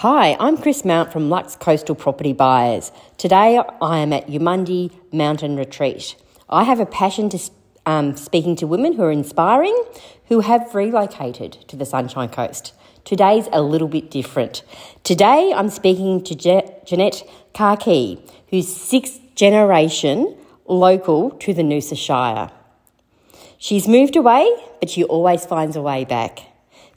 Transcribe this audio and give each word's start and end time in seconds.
Hi, 0.00 0.34
I'm 0.40 0.56
Chris 0.56 0.82
Mount 0.82 1.12
from 1.12 1.28
Lux 1.28 1.56
Coastal 1.56 1.94
Property 1.94 2.32
Buyers. 2.32 2.90
Today 3.18 3.60
I 3.82 3.98
am 3.98 4.14
at 4.14 4.28
Eumundi 4.28 4.90
Mountain 5.12 5.56
Retreat. 5.56 6.16
I 6.48 6.64
have 6.64 6.80
a 6.80 6.86
passion 6.86 7.28
to 7.28 7.38
um, 7.84 8.16
speaking 8.16 8.56
to 8.56 8.66
women 8.66 8.94
who 8.94 9.02
are 9.02 9.12
inspiring, 9.12 9.78
who 10.28 10.40
have 10.40 10.74
relocated 10.74 11.52
to 11.68 11.76
the 11.76 11.84
Sunshine 11.84 12.30
Coast. 12.30 12.72
Today's 13.04 13.46
a 13.52 13.60
little 13.60 13.88
bit 13.88 14.10
different. 14.10 14.62
Today 15.04 15.52
I'm 15.54 15.68
speaking 15.68 16.24
to 16.24 16.34
Je- 16.34 16.74
Jeanette 16.86 17.22
Kake, 17.52 18.26
who's 18.48 18.74
sixth 18.74 19.20
generation 19.34 20.34
local 20.64 21.32
to 21.32 21.52
the 21.52 21.60
Noosa 21.60 21.94
Shire. 21.94 22.50
She's 23.58 23.86
moved 23.86 24.16
away, 24.16 24.50
but 24.80 24.88
she 24.88 25.04
always 25.04 25.44
finds 25.44 25.76
a 25.76 25.82
way 25.82 26.06
back. 26.06 26.49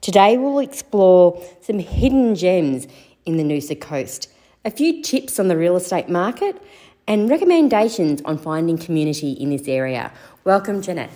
Today 0.03 0.37
we'll 0.37 0.59
explore 0.59 1.41
some 1.61 1.79
hidden 1.79 2.35
gems 2.35 2.87
in 3.25 3.37
the 3.37 3.43
Noosa 3.43 3.79
coast, 3.79 4.29
a 4.65 4.69
few 4.69 5.01
tips 5.01 5.39
on 5.39 5.47
the 5.47 5.55
real 5.55 5.77
estate 5.77 6.09
market, 6.09 6.61
and 7.07 7.29
recommendations 7.29 8.21
on 8.25 8.37
finding 8.37 8.77
community 8.77 9.31
in 9.31 9.49
this 9.49 9.65
area. 9.65 10.11
Welcome, 10.43 10.81
Jeanette. 10.81 11.09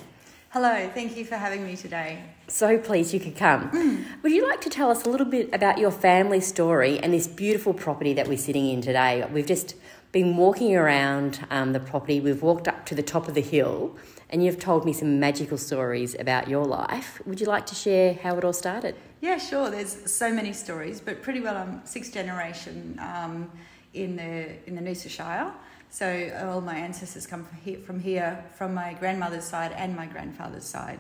Hello, 0.52 0.90
thank 0.94 1.18
you 1.18 1.26
for 1.26 1.36
having 1.36 1.66
me 1.66 1.76
today. 1.76 2.23
So 2.48 2.78
pleased 2.78 3.14
you 3.14 3.20
could 3.20 3.36
come. 3.36 3.70
Mm. 3.72 4.05
Would 4.23 4.31
you 4.31 4.48
like 4.48 4.62
to 4.62 4.70
tell 4.70 4.90
us 4.90 5.06
a 5.06 5.09
little 5.09 5.28
bit 5.28 5.54
about 5.54 5.80
your 5.80 5.92
family 5.92 6.40
story 6.40 6.98
and 6.98 7.14
this 7.14 7.28
beautiful 7.28 7.73
property 7.73 8.14
that 8.14 8.30
we're 8.30 8.38
sitting 8.38 8.70
in 8.70 8.80
today? 8.80 9.28
We've 9.30 9.45
just 9.45 9.76
been 10.12 10.38
walking 10.38 10.76
around 10.76 11.46
um, 11.50 11.74
the 11.74 11.80
property, 11.80 12.20
we've 12.20 12.42
walked 12.42 12.68
up 12.68 12.86
to 12.88 12.96
the 12.96 13.04
top 13.04 13.28
of 13.28 13.34
the 13.34 13.42
hill 13.42 13.96
and 14.30 14.44
you've 14.44 14.60
told 14.60 14.86
me 14.86 14.94
some 14.94 15.20
magical 15.20 15.58
stories 15.58 16.16
about 16.20 16.48
your 16.48 16.66
life. 16.66 17.22
Would 17.26 17.40
you 17.40 17.48
like 17.48 17.66
to 17.68 17.76
share 17.76 18.14
how 18.14 18.38
it 18.38 18.44
all 18.44 18.54
started? 18.54 18.96
Yeah, 19.22 19.38
sure. 19.38 19.70
There's 19.70 20.12
so 20.12 20.32
many 20.32 20.54
stories, 20.54 21.00
but 21.00 21.22
pretty 21.22 21.40
well 21.40 21.58
I'm 21.58 21.86
sixth 21.86 22.14
generation 22.14 23.00
um, 23.02 23.50
in 23.94 24.16
the 24.16 24.68
in 24.68 24.76
the 24.76 24.81
Noosa 24.81 25.09
Shire. 25.09 25.52
So 25.90 26.31
all 26.44 26.62
my 26.62 26.76
ancestors 26.76 27.26
come 27.26 27.46
from 27.46 27.58
here, 27.59 27.80
from 27.80 28.00
here, 28.00 28.44
from 28.58 28.74
my 28.74 28.94
grandmother's 28.96 29.46
side 29.46 29.72
and 29.72 29.96
my 29.96 30.06
grandfather's 30.06 30.66
side. 30.66 31.00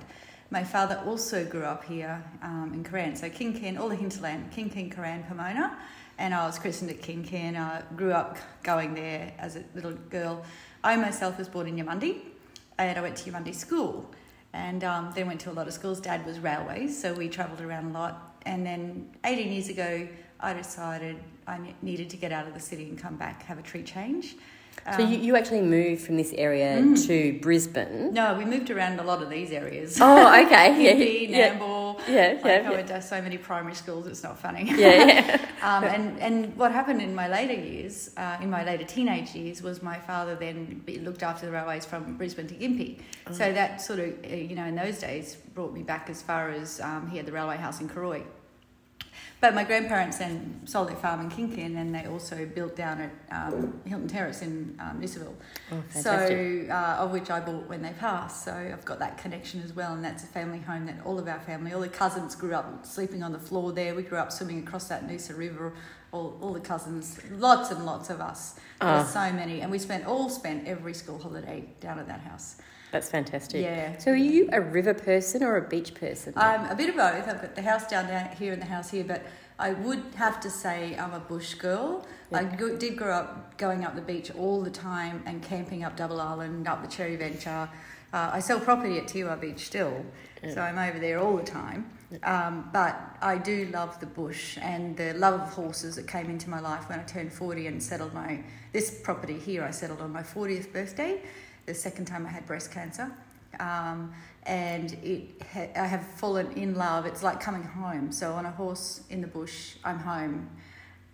My 0.49 0.63
father 0.63 1.03
also 1.05 1.43
grew 1.43 1.65
up 1.65 1.83
here 1.83 2.23
um, 2.41 2.71
in 2.73 2.83
Cooran, 2.85 3.17
so 3.17 3.29
Kin 3.29 3.53
Kin, 3.53 3.77
all 3.77 3.89
the 3.89 3.97
hinterland, 3.97 4.49
Kin 4.51 4.69
Kin, 4.69 4.89
Cooran, 4.89 5.27
Pomona, 5.27 5.77
and 6.17 6.33
I 6.33 6.45
was 6.45 6.57
christened 6.59 6.89
at 6.89 7.01
Kin 7.01 7.23
Kin. 7.23 7.55
I 7.55 7.83
grew 7.95 8.11
up 8.11 8.37
going 8.63 8.93
there 8.93 9.33
as 9.37 9.55
a 9.55 9.63
little 9.75 9.93
girl. 9.93 10.43
I 10.83 10.95
myself 10.95 11.37
was 11.37 11.47
born 11.47 11.67
in 11.67 11.75
Eumundi, 11.75 12.21
and 12.77 12.97
I 12.97 13.01
went 13.01 13.15
to 13.17 13.31
Eumundi 13.31 13.53
School 13.53 14.09
and 14.53 14.83
um, 14.83 15.11
then 15.13 15.27
went 15.27 15.41
to 15.41 15.51
a 15.51 15.53
lot 15.53 15.67
of 15.67 15.73
schools. 15.73 15.99
Dad 15.99 16.25
was 16.25 16.39
railways, 16.39 16.99
so 16.99 17.13
we 17.13 17.29
travelled 17.29 17.61
around 17.61 17.85
a 17.85 17.93
lot. 17.93 18.41
And 18.45 18.65
then 18.65 19.09
18 19.25 19.51
years 19.51 19.69
ago, 19.69 20.07
I 20.39 20.53
decided 20.53 21.17
I 21.47 21.59
needed 21.81 22.09
to 22.11 22.17
get 22.17 22.31
out 22.31 22.47
of 22.47 22.53
the 22.53 22.59
city 22.59 22.89
and 22.89 22.97
come 22.97 23.17
back, 23.17 23.43
have 23.43 23.59
a 23.59 23.61
tree 23.61 23.83
change. 23.83 24.35
So 24.95 25.03
you, 25.03 25.17
you 25.17 25.35
actually 25.35 25.61
moved 25.61 26.01
from 26.03 26.15
this 26.15 26.33
area 26.33 26.77
mm. 26.77 27.07
to 27.07 27.39
Brisbane? 27.41 28.13
No, 28.13 28.35
we 28.35 28.45
moved 28.45 28.69
around 28.69 28.99
a 28.99 29.03
lot 29.03 29.21
of 29.21 29.29
these 29.29 29.51
areas. 29.51 29.97
Oh, 29.99 30.45
okay. 30.45 30.67
Yeah. 31.27 31.49
Nambour. 31.53 31.99
Yeah, 32.07 32.15
yeah. 32.15 32.33
Like 32.35 32.43
yeah. 32.45 32.69
I 32.69 32.71
went 32.71 32.87
to 32.87 33.01
so 33.01 33.21
many 33.21 33.37
primary 33.37 33.75
schools, 33.75 34.07
it's 34.07 34.23
not 34.23 34.39
funny. 34.39 34.65
Yeah, 34.65 35.05
yeah. 35.05 35.45
um, 35.61 35.83
and, 35.83 36.19
and 36.19 36.55
what 36.55 36.71
happened 36.71 37.01
in 37.01 37.13
my 37.13 37.27
later 37.27 37.53
years, 37.53 38.11
uh, 38.17 38.37
in 38.41 38.49
my 38.49 38.63
later 38.63 38.85
teenage 38.85 39.35
years, 39.35 39.61
was 39.61 39.81
my 39.81 39.99
father 39.99 40.35
then 40.35 40.83
looked 41.01 41.23
after 41.23 41.45
the 41.45 41.51
railways 41.51 41.85
from 41.85 42.15
Brisbane 42.15 42.47
to 42.47 42.55
Gympie. 42.55 42.99
Oh. 43.25 43.33
So 43.33 43.51
that 43.51 43.81
sort 43.81 43.99
of, 43.99 44.13
uh, 44.23 44.35
you 44.35 44.55
know, 44.55 44.65
in 44.65 44.75
those 44.75 44.99
days 44.99 45.35
brought 45.53 45.73
me 45.73 45.83
back 45.83 46.09
as 46.09 46.21
far 46.21 46.49
as 46.49 46.79
um, 46.79 47.09
he 47.09 47.17
had 47.17 47.25
the 47.25 47.31
railway 47.31 47.57
house 47.57 47.81
in 47.81 47.89
Cooroy. 47.89 48.23
But 49.39 49.53
my 49.53 49.63
grandparents 49.63 50.17
then 50.17 50.61
sold 50.65 50.89
their 50.89 50.95
farm 50.95 51.21
in 51.21 51.29
Kin 51.29 51.55
Kin 51.55 51.77
and 51.77 51.93
they 51.93 52.05
also 52.07 52.45
built 52.45 52.75
down 52.75 53.01
at 53.01 53.11
um, 53.31 53.79
Hilton 53.85 54.07
Terrace 54.07 54.41
in 54.41 54.75
um, 54.79 54.99
Noosaville. 54.99 55.35
Oh, 55.71 55.83
so, 55.91 56.65
uh, 56.71 57.03
of 57.03 57.11
which 57.11 57.29
I 57.29 57.39
bought 57.39 57.67
when 57.67 57.83
they 57.83 57.91
passed. 57.91 58.43
So 58.45 58.53
I've 58.53 58.83
got 58.83 58.97
that 58.97 59.19
connection 59.19 59.61
as 59.61 59.73
well. 59.73 59.93
And 59.93 60.03
that's 60.03 60.23
a 60.23 60.27
family 60.27 60.59
home 60.59 60.87
that 60.87 60.97
all 61.05 61.19
of 61.19 61.27
our 61.27 61.39
family, 61.39 61.71
all 61.71 61.81
the 61.81 61.87
cousins 61.87 62.35
grew 62.35 62.55
up 62.55 62.83
sleeping 62.83 63.21
on 63.21 63.31
the 63.31 63.39
floor 63.39 63.71
there. 63.71 63.93
We 63.93 64.01
grew 64.01 64.17
up 64.17 64.31
swimming 64.31 64.59
across 64.59 64.87
that 64.87 65.07
Noosa 65.07 65.37
River. 65.37 65.73
All, 66.13 66.37
all 66.41 66.53
the 66.53 66.61
cousins, 66.61 67.19
lots 67.31 67.69
and 67.69 67.85
lots 67.85 68.09
of 68.09 68.21
us. 68.21 68.55
There's 68.79 69.03
ah. 69.15 69.27
so 69.29 69.33
many. 69.33 69.61
And 69.61 69.69
we 69.69 69.77
spent 69.77 70.07
all 70.07 70.29
spent 70.29 70.65
every 70.65 70.93
school 70.93 71.19
holiday 71.19 71.65
down 71.81 71.99
at 71.99 72.07
that 72.07 72.21
house. 72.21 72.55
That's 72.91 73.09
fantastic. 73.09 73.61
Yeah. 73.63 73.97
So, 73.97 74.11
are 74.11 74.15
you 74.15 74.49
a 74.51 74.61
river 74.61 74.93
person 74.93 75.43
or 75.43 75.57
a 75.57 75.67
beach 75.67 75.93
person? 75.93 76.33
I'm 76.35 76.69
a 76.71 76.75
bit 76.75 76.89
of 76.89 76.95
both. 76.95 77.27
I've 77.27 77.41
got 77.41 77.55
the 77.55 77.61
house 77.61 77.87
down 77.87 78.07
here 78.37 78.53
and 78.53 78.61
the 78.61 78.67
house 78.67 78.89
here, 78.89 79.03
but 79.03 79.25
I 79.59 79.73
would 79.73 80.03
have 80.15 80.39
to 80.41 80.49
say 80.49 80.95
I'm 80.97 81.13
a 81.13 81.19
bush 81.19 81.55
girl. 81.55 82.05
Yeah. 82.31 82.39
I 82.39 82.43
did 82.75 82.95
grow 82.95 83.13
up 83.13 83.57
going 83.57 83.83
up 83.83 83.95
the 83.95 84.01
beach 84.01 84.31
all 84.31 84.61
the 84.61 84.69
time 84.69 85.23
and 85.25 85.41
camping 85.41 85.83
up 85.83 85.97
Double 85.97 86.21
Island, 86.21 86.67
up 86.67 86.81
the 86.81 86.87
Cherry 86.87 87.15
Venture. 87.15 87.69
Uh, 88.13 88.29
I 88.33 88.39
sell 88.39 88.59
property 88.59 88.97
at 88.97 89.05
Teewah 89.05 89.39
Beach 89.39 89.65
still, 89.65 90.05
yeah. 90.41 90.53
so 90.53 90.61
I'm 90.61 90.79
over 90.79 90.97
there 90.97 91.19
all 91.19 91.35
the 91.35 91.43
time. 91.43 91.91
Um, 92.23 92.69
but 92.71 93.17
I 93.21 93.37
do 93.37 93.65
love 93.73 93.99
the 93.99 94.05
bush 94.05 94.57
and 94.61 94.95
the 94.95 95.13
love 95.15 95.41
of 95.41 95.49
horses 95.49 95.97
that 95.97 96.07
came 96.07 96.29
into 96.29 96.49
my 96.49 96.61
life 96.61 96.87
when 96.87 97.01
I 97.01 97.03
turned 97.03 97.33
40 97.33 97.67
and 97.67 97.83
settled 97.83 98.13
my 98.13 98.41
this 98.71 99.01
property 99.01 99.37
here. 99.37 99.63
I 99.63 99.71
settled 99.71 99.99
on 99.99 100.13
my 100.13 100.23
40th 100.23 100.71
birthday 100.71 101.21
the 101.67 101.73
second 101.73 102.05
time 102.05 102.25
I 102.25 102.29
had 102.29 102.47
breast 102.47 102.71
cancer. 102.71 103.11
Um, 103.59 104.13
and 104.43 104.93
it 105.03 105.29
ha- 105.53 105.69
I 105.75 105.85
have 105.85 106.07
fallen 106.07 106.51
in 106.53 106.75
love. 106.75 107.05
It's 107.05 107.21
like 107.21 107.39
coming 107.39 107.63
home. 107.63 108.11
So 108.11 108.33
on 108.33 108.45
a 108.45 108.51
horse 108.51 109.01
in 109.09 109.21
the 109.21 109.27
bush, 109.27 109.75
I'm 109.83 109.99
home. 109.99 110.49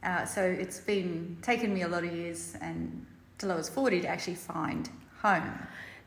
Uh, 0.03 0.25
so 0.25 0.43
it's 0.43 0.79
been 0.79 1.37
taken 1.41 1.73
me 1.73 1.81
a 1.81 1.87
lot 1.87 2.03
of 2.03 2.13
years 2.13 2.55
and 2.61 3.05
till 3.37 3.51
I 3.51 3.55
was 3.55 3.69
40 3.69 4.01
to 4.01 4.07
actually 4.07 4.35
find 4.35 4.89
home. 5.21 5.57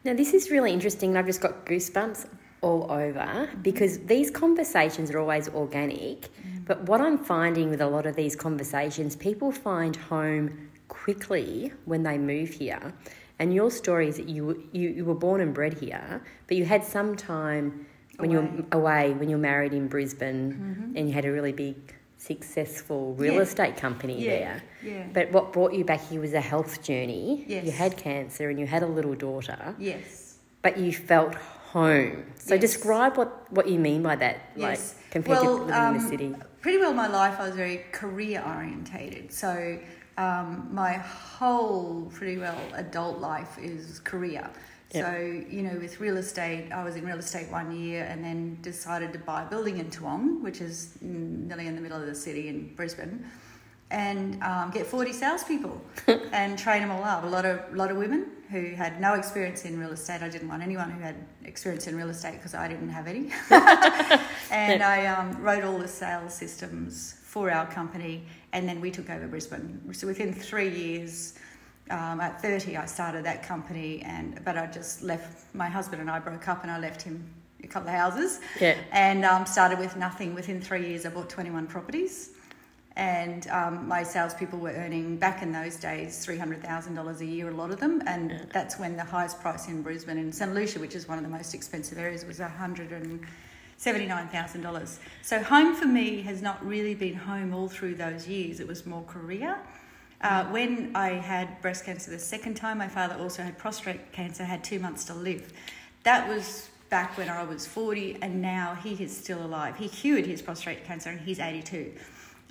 Now 0.04 0.14
this 0.14 0.32
is 0.32 0.50
really 0.50 0.72
interesting. 0.72 1.16
I've 1.16 1.26
just 1.26 1.40
got 1.40 1.66
goosebumps 1.66 2.28
all 2.60 2.90
over 2.90 3.50
because 3.62 3.98
these 4.06 4.30
conversations 4.30 5.10
are 5.10 5.18
always 5.18 5.48
organic. 5.48 6.20
Mm. 6.22 6.64
But 6.66 6.82
what 6.82 7.00
I'm 7.00 7.18
finding 7.18 7.70
with 7.70 7.80
a 7.80 7.86
lot 7.86 8.06
of 8.06 8.14
these 8.14 8.36
conversations, 8.36 9.16
people 9.16 9.50
find 9.50 9.96
home 9.96 10.70
quickly 10.88 11.72
when 11.86 12.02
they 12.02 12.18
move 12.18 12.50
here. 12.50 12.92
And 13.38 13.52
your 13.52 13.70
story 13.70 14.08
is 14.08 14.16
that 14.16 14.28
you, 14.28 14.68
you, 14.72 14.88
you 14.88 15.04
were 15.04 15.14
born 15.14 15.40
and 15.40 15.52
bred 15.52 15.74
here, 15.74 16.22
but 16.46 16.56
you 16.56 16.64
had 16.64 16.84
some 16.84 17.16
time 17.16 17.86
when 18.16 18.34
away. 18.34 18.46
you 18.46 18.66
were 18.72 18.78
away, 18.78 19.12
when 19.12 19.28
you 19.28 19.36
were 19.36 19.42
married 19.42 19.74
in 19.74 19.88
Brisbane, 19.88 20.52
mm-hmm. 20.52 20.96
and 20.96 21.08
you 21.08 21.14
had 21.14 21.26
a 21.26 21.32
really 21.32 21.52
big, 21.52 21.76
successful 22.16 23.14
real 23.14 23.34
yeah. 23.34 23.40
estate 23.40 23.76
company 23.76 24.24
yeah. 24.24 24.30
there. 24.30 24.62
Yeah. 24.82 25.06
But 25.12 25.32
what 25.32 25.52
brought 25.52 25.74
you 25.74 25.84
back 25.84 26.08
here 26.08 26.20
was 26.20 26.32
a 26.32 26.40
health 26.40 26.82
journey. 26.82 27.44
Yes. 27.46 27.66
You 27.66 27.72
had 27.72 27.96
cancer 27.98 28.48
and 28.48 28.58
you 28.58 28.66
had 28.66 28.82
a 28.82 28.86
little 28.86 29.14
daughter. 29.14 29.74
Yes. 29.78 30.38
But 30.62 30.78
you 30.78 30.92
felt 30.92 31.34
home. 31.34 32.24
So 32.36 32.54
yes. 32.54 32.60
describe 32.62 33.18
what, 33.18 33.52
what 33.52 33.68
you 33.68 33.78
mean 33.78 34.02
by 34.02 34.16
that, 34.16 34.40
yes. 34.56 34.94
like 34.94 35.10
compared 35.10 35.40
well, 35.40 35.58
to 35.58 35.64
living 35.64 35.74
um, 35.74 35.94
in 35.94 35.98
the 35.98 36.04
um, 36.04 36.10
city. 36.10 36.34
Pretty 36.62 36.78
well, 36.78 36.94
my 36.94 37.06
life 37.06 37.38
I 37.38 37.46
was 37.46 37.54
very 37.54 37.84
career 37.92 38.42
orientated. 38.44 39.30
So 39.30 39.78
um, 40.18 40.68
my 40.72 40.94
whole 40.94 42.10
pretty 42.14 42.38
well 42.38 42.60
adult 42.74 43.18
life 43.18 43.58
is 43.58 44.00
career. 44.00 44.50
Yep. 44.94 45.04
So, 45.04 45.16
you 45.50 45.62
know, 45.62 45.78
with 45.78 46.00
real 46.00 46.16
estate, 46.16 46.70
I 46.72 46.84
was 46.84 46.96
in 46.96 47.04
real 47.04 47.18
estate 47.18 47.50
one 47.50 47.76
year 47.76 48.04
and 48.04 48.24
then 48.24 48.58
decided 48.62 49.12
to 49.14 49.18
buy 49.18 49.42
a 49.42 49.46
building 49.46 49.78
in 49.78 49.90
Toowong, 49.90 50.42
which 50.42 50.60
is 50.60 50.96
nearly 51.00 51.66
in 51.66 51.74
the 51.74 51.80
middle 51.80 52.00
of 52.00 52.06
the 52.06 52.14
city 52.14 52.48
in 52.48 52.72
Brisbane, 52.74 53.26
and 53.90 54.40
um, 54.42 54.70
get 54.70 54.86
40 54.86 55.12
salespeople 55.12 55.82
and 56.32 56.56
train 56.58 56.82
them 56.82 56.92
all 56.92 57.02
up. 57.02 57.24
A 57.24 57.26
lot 57.26 57.44
of, 57.44 57.74
lot 57.74 57.90
of 57.90 57.96
women 57.96 58.30
who 58.50 58.74
had 58.74 59.00
no 59.00 59.14
experience 59.14 59.64
in 59.64 59.78
real 59.78 59.90
estate. 59.90 60.22
I 60.22 60.28
didn't 60.28 60.48
want 60.48 60.62
anyone 60.62 60.90
who 60.90 61.00
had 61.00 61.16
experience 61.44 61.88
in 61.88 61.96
real 61.96 62.10
estate 62.10 62.34
because 62.34 62.54
I 62.54 62.68
didn't 62.68 62.90
have 62.90 63.08
any. 63.08 63.32
and 64.50 64.82
I 64.82 65.06
um, 65.06 65.42
wrote 65.42 65.64
all 65.64 65.78
the 65.78 65.88
sales 65.88 66.32
systems 66.32 67.16
for 67.24 67.50
our 67.50 67.66
company, 67.66 68.24
and 68.56 68.66
then 68.66 68.80
we 68.80 68.90
took 68.90 69.10
over 69.10 69.28
Brisbane. 69.28 69.92
So 69.92 70.06
within 70.06 70.32
three 70.32 70.70
years, 70.70 71.34
um, 71.90 72.20
at 72.22 72.40
30, 72.40 72.78
I 72.78 72.86
started 72.86 73.22
that 73.26 73.42
company, 73.42 74.02
and 74.02 74.42
but 74.46 74.56
I 74.56 74.66
just 74.66 75.02
left. 75.02 75.54
My 75.54 75.68
husband 75.68 76.00
and 76.00 76.10
I 76.10 76.18
broke 76.18 76.48
up, 76.48 76.62
and 76.62 76.70
I 76.70 76.78
left 76.78 77.02
him 77.02 77.22
a 77.62 77.66
couple 77.66 77.90
of 77.90 77.94
houses, 77.94 78.40
yeah. 78.58 78.76
and 78.92 79.26
um, 79.26 79.44
started 79.44 79.78
with 79.78 79.94
nothing. 79.96 80.34
Within 80.34 80.62
three 80.62 80.88
years, 80.88 81.04
I 81.04 81.10
bought 81.10 81.28
21 81.28 81.66
properties, 81.66 82.30
and 82.96 83.46
um, 83.48 83.86
my 83.86 84.02
salespeople 84.02 84.58
were 84.58 84.72
earning 84.72 85.18
back 85.18 85.42
in 85.42 85.52
those 85.52 85.76
days 85.76 86.26
$300,000 86.26 87.20
a 87.20 87.26
year, 87.26 87.50
a 87.50 87.54
lot 87.54 87.70
of 87.70 87.78
them, 87.78 88.02
and 88.06 88.30
yeah. 88.30 88.44
that's 88.54 88.78
when 88.78 88.96
the 88.96 89.04
highest 89.04 89.38
price 89.42 89.68
in 89.68 89.82
Brisbane 89.82 90.16
and 90.16 90.34
St 90.34 90.54
Lucia, 90.54 90.80
which 90.80 90.94
is 90.94 91.06
one 91.06 91.18
of 91.18 91.24
the 91.24 91.30
most 91.30 91.52
expensive 91.52 91.98
areas, 91.98 92.24
was 92.24 92.40
100 92.40 92.90
and 92.90 93.20
$79,000. 93.78 94.98
So 95.22 95.42
home 95.42 95.74
for 95.74 95.86
me 95.86 96.22
has 96.22 96.42
not 96.42 96.64
really 96.64 96.94
been 96.94 97.14
home 97.14 97.52
all 97.52 97.68
through 97.68 97.96
those 97.96 98.26
years. 98.26 98.60
It 98.60 98.66
was 98.66 98.86
more 98.86 99.02
career. 99.04 99.58
Uh, 100.22 100.44
when 100.46 100.92
I 100.94 101.10
had 101.10 101.60
breast 101.60 101.84
cancer 101.84 102.10
the 102.10 102.18
second 102.18 102.54
time, 102.54 102.78
my 102.78 102.88
father 102.88 103.16
also 103.16 103.42
had 103.42 103.58
prostate 103.58 104.12
cancer, 104.12 104.44
had 104.44 104.64
two 104.64 104.78
months 104.78 105.04
to 105.06 105.14
live. 105.14 105.52
That 106.04 106.26
was 106.26 106.70
back 106.88 107.18
when 107.18 107.28
I 107.28 107.42
was 107.42 107.66
40, 107.66 108.18
and 108.22 108.40
now 108.40 108.74
he 108.74 108.94
is 109.02 109.14
still 109.14 109.44
alive. 109.44 109.76
He 109.76 109.88
cured 109.88 110.24
his 110.24 110.40
prostate 110.40 110.84
cancer 110.84 111.10
and 111.10 111.20
he's 111.20 111.38
82. 111.38 111.92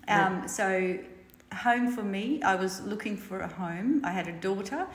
Um, 0.07 0.47
so, 0.47 0.99
home 1.53 1.91
for 1.91 2.03
me, 2.03 2.41
I 2.43 2.55
was 2.55 2.81
looking 2.81 3.17
for 3.17 3.39
a 3.39 3.47
home. 3.47 4.01
I 4.03 4.11
had 4.11 4.27
a 4.27 4.33
daughter, 4.33 4.85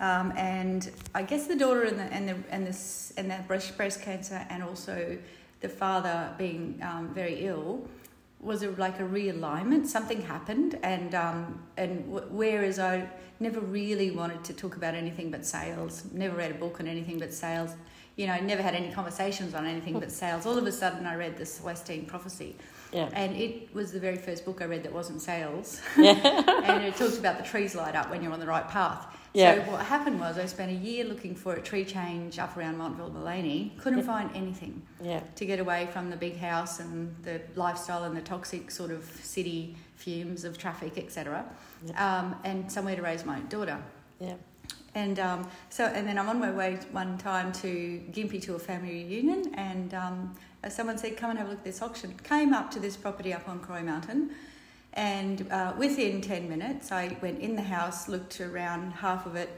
um, 0.00 0.32
and 0.36 0.90
I 1.14 1.22
guess 1.22 1.46
the 1.46 1.56
daughter 1.56 1.84
and 1.84 1.98
the 1.98 2.04
and 2.04 2.28
the 2.28 2.36
and 2.50 2.66
this 2.66 3.12
and 3.16 3.30
that 3.30 3.46
breast 3.46 3.76
breast 3.76 4.02
cancer, 4.02 4.44
and 4.50 4.62
also 4.62 5.16
the 5.60 5.68
father 5.68 6.32
being 6.38 6.80
um, 6.82 7.12
very 7.14 7.46
ill, 7.46 7.86
was 8.40 8.62
a, 8.62 8.70
like 8.72 9.00
a 9.00 9.02
realignment. 9.02 9.86
Something 9.86 10.20
happened, 10.22 10.78
and 10.82 11.14
um, 11.14 11.62
and 11.76 12.04
w- 12.12 12.26
whereas 12.30 12.78
I 12.78 13.08
never 13.40 13.60
really 13.60 14.10
wanted 14.10 14.44
to 14.44 14.52
talk 14.54 14.76
about 14.76 14.94
anything 14.94 15.30
but 15.30 15.44
sales, 15.44 16.04
never 16.12 16.36
read 16.36 16.50
a 16.50 16.54
book 16.54 16.80
on 16.80 16.86
anything 16.86 17.18
but 17.18 17.32
sales. 17.32 17.70
You 18.16 18.26
know, 18.26 18.38
never 18.40 18.62
had 18.62 18.74
any 18.74 18.90
conversations 18.92 19.54
on 19.54 19.66
anything 19.66 19.98
but 20.00 20.10
sales. 20.10 20.46
All 20.46 20.56
of 20.56 20.66
a 20.66 20.72
sudden, 20.72 21.06
I 21.06 21.16
read 21.16 21.36
this 21.36 21.58
Celestine 21.58 22.06
Prophecy, 22.06 22.56
Yeah. 22.92 23.08
and 23.12 23.34
it 23.36 23.74
was 23.74 23.92
the 23.92 24.00
very 24.00 24.16
first 24.16 24.44
book 24.44 24.62
I 24.62 24.64
read 24.66 24.84
that 24.84 24.92
wasn't 24.92 25.20
sales. 25.20 25.80
Yeah. 25.98 26.12
and 26.64 26.84
it 26.84 26.96
talks 26.96 27.18
about 27.18 27.38
the 27.38 27.44
trees 27.44 27.74
light 27.74 27.94
up 27.94 28.10
when 28.10 28.22
you're 28.22 28.32
on 28.32 28.40
the 28.40 28.46
right 28.46 28.66
path. 28.68 29.06
Yeah. 29.34 29.66
So 29.66 29.72
what 29.72 29.84
happened 29.84 30.18
was 30.18 30.38
I 30.38 30.46
spent 30.46 30.70
a 30.70 30.74
year 30.74 31.04
looking 31.04 31.34
for 31.34 31.54
a 31.54 31.60
tree 31.60 31.84
change 31.84 32.38
up 32.38 32.56
around 32.56 32.78
Montville 32.78 33.10
Maleny. 33.10 33.76
Couldn't 33.78 34.02
find 34.04 34.30
anything 34.34 34.80
Yeah. 35.02 35.20
to 35.34 35.44
get 35.44 35.58
away 35.60 35.88
from 35.92 36.08
the 36.08 36.16
big 36.16 36.38
house 36.38 36.80
and 36.80 37.14
the 37.22 37.42
lifestyle 37.54 38.04
and 38.04 38.16
the 38.16 38.22
toxic 38.22 38.70
sort 38.70 38.90
of 38.90 39.04
city 39.22 39.76
fumes 39.96 40.44
of 40.44 40.56
traffic, 40.56 40.96
etc. 40.96 41.44
Um, 41.96 42.34
and 42.44 42.72
somewhere 42.72 42.96
to 42.96 43.02
raise 43.02 43.26
my 43.26 43.40
daughter. 43.40 43.78
Yeah. 44.20 44.36
And 44.94 45.18
um, 45.18 45.46
so, 45.68 45.84
and 45.84 46.08
then 46.08 46.18
I'm 46.18 46.30
on 46.30 46.40
my 46.40 46.50
way 46.50 46.78
one 46.92 47.18
time 47.18 47.52
to 47.54 48.00
Gympie 48.12 48.40
to 48.44 48.54
a 48.54 48.58
family 48.58 49.04
reunion, 49.04 49.54
and 49.54 49.92
um, 49.92 50.34
someone 50.72 50.98
said, 50.98 51.16
"Come 51.16 51.30
and 51.30 51.38
have 51.38 51.48
a 51.48 51.50
look 51.50 51.58
at 51.60 51.64
this 51.64 51.82
auction." 51.82 52.14
Came 52.24 52.52
up 52.52 52.70
to 52.72 52.80
this 52.80 52.96
property 52.96 53.32
up 53.32 53.48
on 53.48 53.60
Cooroy 53.60 53.82
Mountain, 53.84 54.30
and 54.94 55.50
uh, 55.50 55.74
within 55.78 56.20
ten 56.20 56.48
minutes, 56.48 56.92
I 56.92 57.16
went 57.20 57.40
in 57.40 57.56
the 57.56 57.62
house, 57.62 58.08
looked 58.08 58.40
around 58.40 58.92
half 58.92 59.26
of 59.26 59.36
it, 59.36 59.50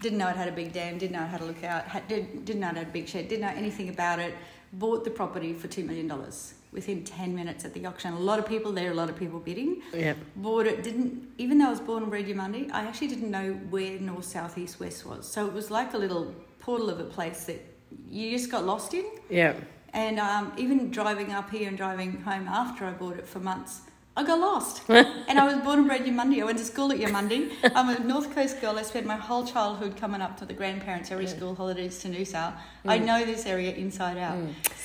didn't 0.00 0.18
know 0.18 0.28
it 0.28 0.36
had 0.36 0.48
a 0.48 0.52
big 0.52 0.72
dam, 0.72 0.98
didn't 0.98 1.12
know 1.12 1.26
how 1.26 1.36
to 1.38 1.44
look 1.44 1.62
out, 1.64 1.84
had, 1.84 2.06
did, 2.08 2.44
didn't 2.44 2.60
know 2.60 2.70
it 2.70 2.76
had 2.76 2.88
a 2.88 2.90
big 2.90 3.08
shed, 3.08 3.28
didn't 3.28 3.42
know 3.42 3.54
anything 3.56 3.88
about 3.88 4.18
it. 4.18 4.34
Bought 4.74 5.04
the 5.04 5.10
property 5.10 5.54
for 5.54 5.66
two 5.66 5.82
million 5.84 6.06
dollars 6.08 6.54
within 6.72 7.02
ten 7.02 7.34
minutes 7.34 7.64
at 7.64 7.72
the 7.72 7.86
auction. 7.86 8.12
A 8.12 8.18
lot 8.18 8.38
of 8.38 8.46
people 8.46 8.70
there, 8.72 8.90
a 8.90 8.94
lot 8.94 9.08
of 9.08 9.16
people 9.16 9.40
bidding 9.40 9.80
Yeah. 9.94 10.12
bought 10.36 10.66
it 10.66 10.82
didn't 10.82 11.26
even 11.38 11.56
though 11.56 11.68
I 11.68 11.70
was 11.70 11.80
born 11.80 12.02
and 12.02 12.10
bred 12.10 12.26
Eumundi, 12.26 12.70
I 12.72 12.82
actually 12.82 13.08
didn't 13.08 13.30
know 13.30 13.52
where 13.70 13.98
north, 13.98 14.26
south, 14.26 14.58
east, 14.58 14.78
west 14.78 15.06
was. 15.06 15.26
So 15.26 15.46
it 15.46 15.52
was 15.54 15.70
like 15.70 15.94
a 15.94 15.98
little 15.98 16.34
portal 16.58 16.90
of 16.90 17.00
a 17.00 17.04
place 17.04 17.46
that 17.46 17.64
you 18.10 18.30
just 18.30 18.50
got 18.50 18.66
lost 18.66 18.92
in. 18.92 19.06
Yeah. 19.30 19.54
And 19.92 20.18
um, 20.18 20.52
even 20.56 20.90
driving 20.90 21.32
up 21.32 21.50
here 21.50 21.68
and 21.68 21.76
driving 21.76 22.20
home 22.20 22.46
after 22.48 22.84
I 22.84 22.92
bought 22.92 23.16
it 23.16 23.26
for 23.26 23.40
months, 23.40 23.82
I 24.16 24.24
got 24.24 24.40
lost. 24.40 24.82
and 24.88 25.38
I 25.38 25.46
was 25.46 25.62
born 25.64 25.78
and 25.78 25.86
bred 25.88 26.00
in 26.00 26.16
Eumundi. 26.16 26.40
I 26.40 26.44
went 26.44 26.58
to 26.58 26.64
school 26.64 26.90
at 26.90 26.98
Eumundi. 26.98 27.52
I'm 27.74 27.88
a 27.88 28.00
North 28.00 28.34
Coast 28.34 28.60
girl. 28.60 28.76
I 28.76 28.82
spent 28.82 29.06
my 29.06 29.16
whole 29.16 29.46
childhood 29.46 29.96
coming 29.96 30.20
up 30.20 30.36
to 30.38 30.44
the 30.44 30.54
grandparents 30.54 31.12
every 31.12 31.28
school 31.28 31.54
holidays 31.54 32.00
to 32.00 32.08
Noosa. 32.08 32.54
I 32.84 32.98
know 32.98 33.24
this 33.24 33.46
area 33.46 33.72
inside 33.74 34.18
out. 34.18 34.36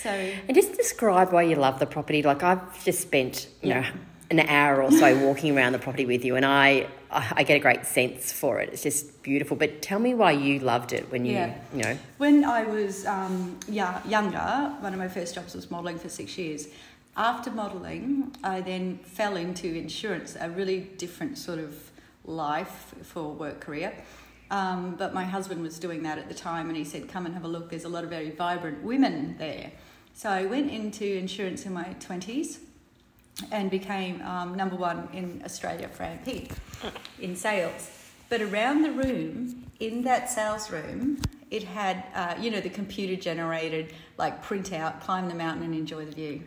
So 0.04 0.10
And 0.10 0.54
just 0.54 0.74
describe 0.78 1.34
why 1.34 1.44
you 1.44 1.56
love 1.56 1.80
the 1.80 1.88
property. 1.88 2.22
Like 2.22 2.44
I've 2.44 2.84
just 2.86 3.02
spent, 3.02 3.48
you 3.64 3.74
know, 3.74 3.86
an 4.40 4.48
hour 4.48 4.82
or 4.82 4.92
so 4.92 5.18
walking 5.26 5.56
around 5.58 5.74
the 5.74 5.80
property 5.80 6.06
with 6.06 6.26
you, 6.26 6.36
and 6.36 6.46
I, 6.46 6.88
I 7.12 7.44
get 7.44 7.56
a 7.56 7.60
great 7.60 7.86
sense 7.86 8.32
for 8.32 8.60
it. 8.60 8.70
It's 8.74 8.84
just 8.84 9.22
beautiful. 9.24 9.56
But 9.56 9.82
tell 9.82 10.00
me 10.00 10.14
why 10.14 10.32
you 10.32 10.60
loved 10.60 10.94
it 10.94 11.12
when 11.12 11.26
you, 11.26 11.34
Yeah. 11.34 11.56
you 11.74 11.84
know, 11.84 11.98
When 12.18 12.44
I 12.44 12.64
was 12.64 13.06
um, 13.06 13.58
yeah, 13.68 14.06
younger, 14.08 14.76
one 14.80 14.94
of 14.94 15.00
my 15.00 15.08
first 15.08 15.36
jobs 15.36 15.54
was 15.56 15.70
modelling 15.70 16.00
for 16.00 16.10
six 16.10 16.38
years. 16.38 16.68
After 17.16 17.52
modelling, 17.52 18.36
I 18.44 18.62
then 18.62 18.98
fell 19.04 19.36
into 19.36 19.68
insurance, 19.68 20.36
a 20.40 20.50
really 20.50 20.80
different 20.98 21.38
sort 21.38 21.60
of 21.60 21.92
life 22.26 22.96
for 23.04 23.32
work 23.34 23.60
career. 23.60 23.94
Um, 24.50 24.96
but 24.98 25.14
my 25.14 25.24
husband 25.24 25.62
was 25.62 25.80
doing 25.80 26.04
that 26.04 26.18
at 26.18 26.28
the 26.28 26.34
time, 26.34 26.68
and 26.70 26.78
he 26.78 26.84
said, 26.84 27.08
"Come 27.08 27.26
and 27.26 27.34
have 27.36 27.44
a 27.44 27.48
look. 27.48 27.70
There's 27.70 27.86
a 27.86 27.90
lot 27.90 28.04
of 28.04 28.10
very 28.10 28.32
vibrant 28.32 28.84
women 28.84 29.36
there." 29.38 29.72
So 30.16 30.30
I 30.30 30.46
went 30.46 30.70
into 30.72 31.06
insurance 31.06 31.66
in 31.66 31.74
my 31.74 31.96
twenties, 32.00 32.60
and 33.52 33.70
became 33.72 34.22
um, 34.22 34.56
number 34.56 34.76
one 34.76 35.08
in 35.14 35.42
Australia 35.46 35.88
for 35.88 36.04
AMP 36.04 36.52
in 37.20 37.36
sales. 37.36 37.90
But 38.30 38.42
around 38.42 38.84
the 38.84 38.92
room, 38.92 39.66
in 39.80 40.04
that 40.04 40.30
sales 40.30 40.72
room, 40.72 41.22
it 41.52 41.64
had, 41.64 42.04
uh, 42.16 42.36
you 42.40 42.50
know, 42.50 42.62
the 42.62 42.70
computer 42.70 43.16
generated 43.16 43.94
like 44.18 44.44
printout, 44.44 45.02
climb 45.02 45.28
the 45.28 45.36
mountain 45.36 45.64
and 45.64 45.76
enjoy 45.76 46.06
the 46.06 46.12
view. 46.12 46.42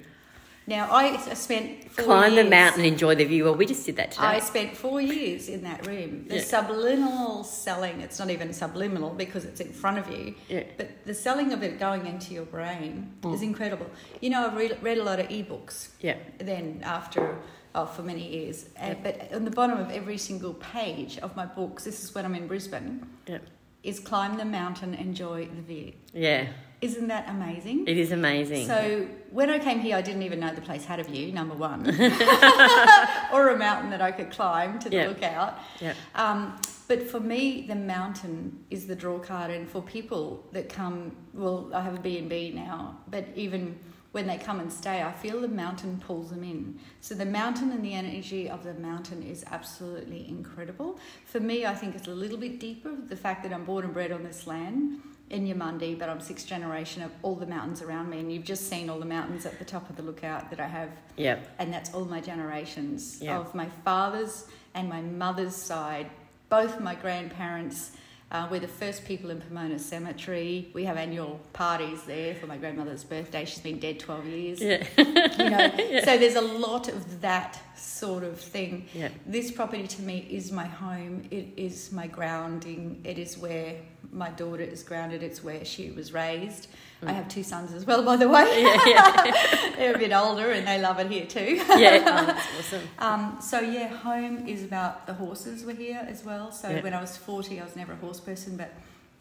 Now, 0.69 0.91
I 0.91 1.17
spent 1.35 1.91
four 1.91 2.05
climb 2.05 2.35
the 2.35 2.45
mountain, 2.45 2.85
enjoy 2.85 3.15
the 3.15 3.25
view. 3.25 3.45
Well, 3.45 3.55
we 3.55 3.67
just 3.67 3.87
did 3.87 3.97
that 3.97 4.11
today. 4.13 4.27
I 4.27 4.41
spent 4.41 4.77
four 4.77 5.01
years 5.01 5.49
in 5.49 5.63
that 5.63 5.87
room. 5.87 6.27
The 6.29 6.37
Yeah. 6.37 6.43
subliminal 6.43 7.45
selling, 7.45 8.01
it's 8.01 8.19
not 8.19 8.31
even 8.31 8.53
subliminal 8.53 9.11
because 9.11 9.45
it's 9.45 9.61
in 9.61 9.73
front 9.73 9.99
of 9.99 10.11
you, 10.11 10.35
Yeah. 10.49 10.65
but 10.77 10.89
the 11.05 11.15
selling 11.15 11.53
of 11.53 11.63
it 11.63 11.79
going 11.79 12.07
into 12.07 12.35
your 12.35 12.47
brain 12.47 13.13
is 13.33 13.43
incredible. 13.43 13.87
You 14.21 14.31
know, 14.31 14.45
I've 14.47 14.57
read, 14.57 14.77
read 14.83 14.99
a 14.99 15.05
lot 15.05 15.21
of 15.21 15.29
ebooks 15.29 15.89
yeah. 16.01 16.17
then 16.39 16.81
after 16.83 17.37
oh, 17.77 17.87
for 17.87 18.03
many 18.03 18.27
years. 18.27 18.67
Uh, 18.81 18.95
but 19.03 19.33
on 19.33 19.45
the 19.45 19.51
bottom 19.51 19.79
of 19.79 19.91
every 19.91 20.19
single 20.19 20.55
page 20.55 21.19
of 21.19 21.37
my 21.37 21.45
books, 21.45 21.85
this 21.85 22.03
is 22.03 22.15
when 22.15 22.25
I'm 22.25 22.35
in 22.35 22.47
Brisbane, 22.49 23.07
Yeah. 23.27 23.39
Is 23.87 24.01
climb 24.01 24.37
the 24.37 24.45
mountain, 24.45 24.95
enjoy 24.95 25.47
the 25.47 25.63
view. 25.63 25.93
Yeah. 26.13 26.49
Isn't 26.83 27.09
that 27.09 27.29
amazing? 27.31 27.87
It 27.87 27.97
is 27.97 28.13
amazing. 28.13 28.67
So 28.67 29.07
when 29.31 29.49
I 29.49 29.59
came 29.59 29.79
here, 29.81 29.97
I 29.97 30.03
didn't 30.03 30.23
even 30.23 30.41
know 30.41 30.53
the 30.55 30.61
place 30.61 30.85
had 30.85 31.01
a 31.01 31.05
view, 31.05 31.33
number 31.33 31.55
one, 31.55 31.87
or 33.33 33.49
a 33.49 33.57
mountain 33.59 33.91
that 33.91 34.03
I 34.03 34.11
could 34.13 34.31
climb 34.31 34.79
to 34.81 34.91
the 34.91 34.97
Yeah. 34.97 35.07
lookout. 35.09 35.59
yeah. 35.81 35.95
Um, 36.15 36.59
but 36.89 37.03
for 37.09 37.19
me, 37.21 37.65
the 37.67 37.75
mountain 37.75 38.65
is 38.71 38.87
the 38.87 38.95
draw 38.95 39.19
card, 39.19 39.51
and 39.51 39.69
for 39.69 39.81
people 39.83 40.45
that 40.53 40.69
come, 40.69 41.17
well, 41.33 41.71
I 41.73 41.81
have 41.81 41.95
a 41.97 42.01
B 42.01 42.19
and 42.19 42.29
B 42.29 42.53
now, 42.55 42.99
but 43.11 43.25
even 43.35 43.79
when 44.17 44.27
they 44.27 44.39
come 44.39 44.61
and 44.61 44.73
stay, 44.73 45.03
I 45.03 45.13
feel 45.13 45.43
the 45.43 45.47
mountain 45.47 45.99
pulls 46.07 46.31
them 46.31 46.43
in. 46.43 46.79
So 47.03 47.15
the 47.15 47.27
mountain 47.27 47.71
and 47.71 47.85
the 47.85 47.93
energy 47.93 48.49
of 48.49 48.65
the 48.65 48.73
mountain 48.73 49.23
is 49.23 49.45
absolutely 49.51 50.27
incredible. 50.27 50.99
For 51.27 51.39
me, 51.39 51.67
I 51.67 51.75
think 51.75 51.95
it's 51.95 52.09
a 52.09 52.15
little 52.15 52.39
bit 52.39 52.59
deeper. 52.59 52.93
The 53.09 53.15
fact 53.15 53.43
that 53.43 53.53
I'm 53.53 53.67
born 53.67 53.85
and 53.85 53.93
bred 53.93 54.13
on 54.13 54.23
this 54.25 54.47
land 54.47 55.03
in 55.29 55.47
Eumundi, 55.47 55.99
but 55.99 56.09
I'm 56.09 56.23
sixth 56.23 56.47
generation 56.47 57.03
of 57.03 57.11
all 57.21 57.35
the 57.35 57.45
mountains 57.47 57.83
around 57.83 58.09
me, 58.09 58.21
and 58.21 58.33
you've 58.33 58.45
just 58.45 58.71
seen 58.71 58.89
all 58.89 58.99
the 58.99 59.05
mountains 59.05 59.45
at 59.45 59.59
the 59.59 59.67
top 59.67 59.91
of 59.91 59.97
the 59.97 60.03
lookout 60.03 60.49
that 60.49 60.61
I 60.61 60.67
have 60.67 60.89
Yeah. 61.19 61.41
and 61.59 61.71
that's 61.71 61.93
all 61.93 62.07
my 62.07 62.23
generations 62.23 63.21
Yeah. 63.21 63.39
of 63.39 63.55
my 63.55 63.69
father's 63.85 64.47
and 64.73 64.89
my 64.89 65.03
mother's 65.03 65.55
side. 65.57 66.09
Both 66.49 66.81
my 66.81 66.95
grandparents 66.95 67.91
uh, 68.31 68.49
we're 68.51 68.61
the 68.61 68.67
first 68.67 69.05
people 69.05 69.31
in 69.31 69.41
Pomona 69.41 69.79
Cemetery. 69.79 70.69
We 70.75 70.85
have 70.85 70.97
annual 70.97 71.41
parties 71.53 72.03
there 72.03 72.35
for 72.35 72.49
my 72.49 72.57
grandmother's 72.57 73.05
birthday. 73.05 73.45
She's 73.45 73.61
been 73.61 73.79
dead 73.79 74.01
12 74.01 74.27
years. 74.27 74.61
Yeah. 74.61 74.85
You 74.99 75.51
know, 75.51 76.01
so 76.05 76.19
there's 76.19 76.35
a 76.35 76.41
lot 76.41 76.89
of 76.89 77.21
that 77.21 77.61
sort 77.77 78.25
of 78.25 78.41
thing. 78.41 78.87
Yeah. 78.93 79.11
This 79.27 79.53
property 79.53 79.87
to 79.87 80.03
me 80.03 80.27
is 80.29 80.51
my 80.51 80.67
home. 80.67 81.23
It 81.31 81.49
is 81.57 81.93
my 81.93 82.09
grounding. 82.09 83.01
It 83.05 83.19
is 83.19 83.39
where 83.39 83.77
my 84.17 84.31
daughter 84.31 84.63
is 84.63 84.83
grounded. 84.83 85.23
It's 85.23 85.45
where 85.45 85.65
she 85.65 85.91
was 85.91 86.13
raised. 86.13 86.69
I 87.07 87.13
have 87.13 87.29
two 87.29 87.43
sons 87.43 87.73
as 87.75 87.85
well, 87.85 88.03
by 88.03 88.17
the 88.17 88.27
way. 88.29 88.63
Yeah, 88.87 89.73
They're 89.77 89.95
a 89.95 89.99
bit 89.99 90.13
older 90.13 90.51
and 90.51 90.67
they 90.67 90.81
love 90.81 90.99
it 90.99 91.11
here 91.11 91.27
too. 91.27 91.57
Yeah. 91.77 92.03
Oh, 92.07 92.27
that's 92.27 92.47
awesome. 92.59 92.89
Um, 92.99 93.39
so 93.41 93.61
yeah, 93.61 93.89
home 93.89 94.49
is 94.49 94.65
about 94.65 95.07
the 95.07 95.13
horses 95.13 95.65
were 95.65 95.75
here 95.75 96.05
as 96.09 96.25
well. 96.25 96.51
So 96.51 96.71
Yeah. 96.71 96.83
when 96.83 96.95
I 96.95 97.01
was 97.01 97.17
forty, 97.17 97.61
I 97.61 97.65
was 97.65 97.77
never 97.77 97.93
a 97.93 97.97
horse 97.97 98.19
person, 98.19 98.57
but 98.57 98.73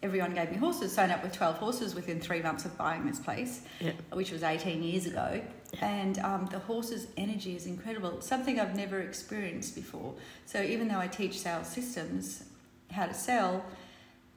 everyone 0.02 0.34
gave 0.34 0.52
me 0.52 0.58
horses. 0.58 0.94
Signed 0.94 1.12
up 1.12 1.22
with 1.22 1.34
twelve 1.34 1.58
horses 1.58 1.94
within 1.94 2.22
three 2.22 2.42
months 2.42 2.64
of 2.64 2.78
buying 2.78 3.06
this 3.06 3.20
place, 3.20 3.62
Yeah. 3.82 3.92
which 4.14 4.32
was 4.32 4.42
eighteen 4.44 4.82
years 4.82 5.06
ago. 5.06 5.42
And 5.82 6.18
um, 6.20 6.48
the 6.50 6.60
horses' 6.60 7.08
energy 7.18 7.58
is 7.58 7.66
incredible. 7.66 8.22
Something 8.22 8.62
I've 8.62 8.78
never 8.78 9.02
experienced 9.02 9.75
before. 9.75 10.14
So 10.46 10.62
even 10.62 10.88
though 10.88 11.00
I 11.00 11.08
teach 11.08 11.38
sales 11.40 11.68
systems, 11.68 12.46
how 12.90 13.08
to 13.08 13.14
sell, 13.14 13.66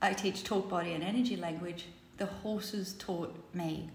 I 0.00 0.12
teach 0.12 0.44
talk, 0.44 0.68
body, 0.68 0.92
and 0.92 1.02
energy 1.02 1.36
language. 1.36 1.86
The 2.18 2.26
horses 2.26 2.94
taught 2.98 3.34
me. 3.54 3.90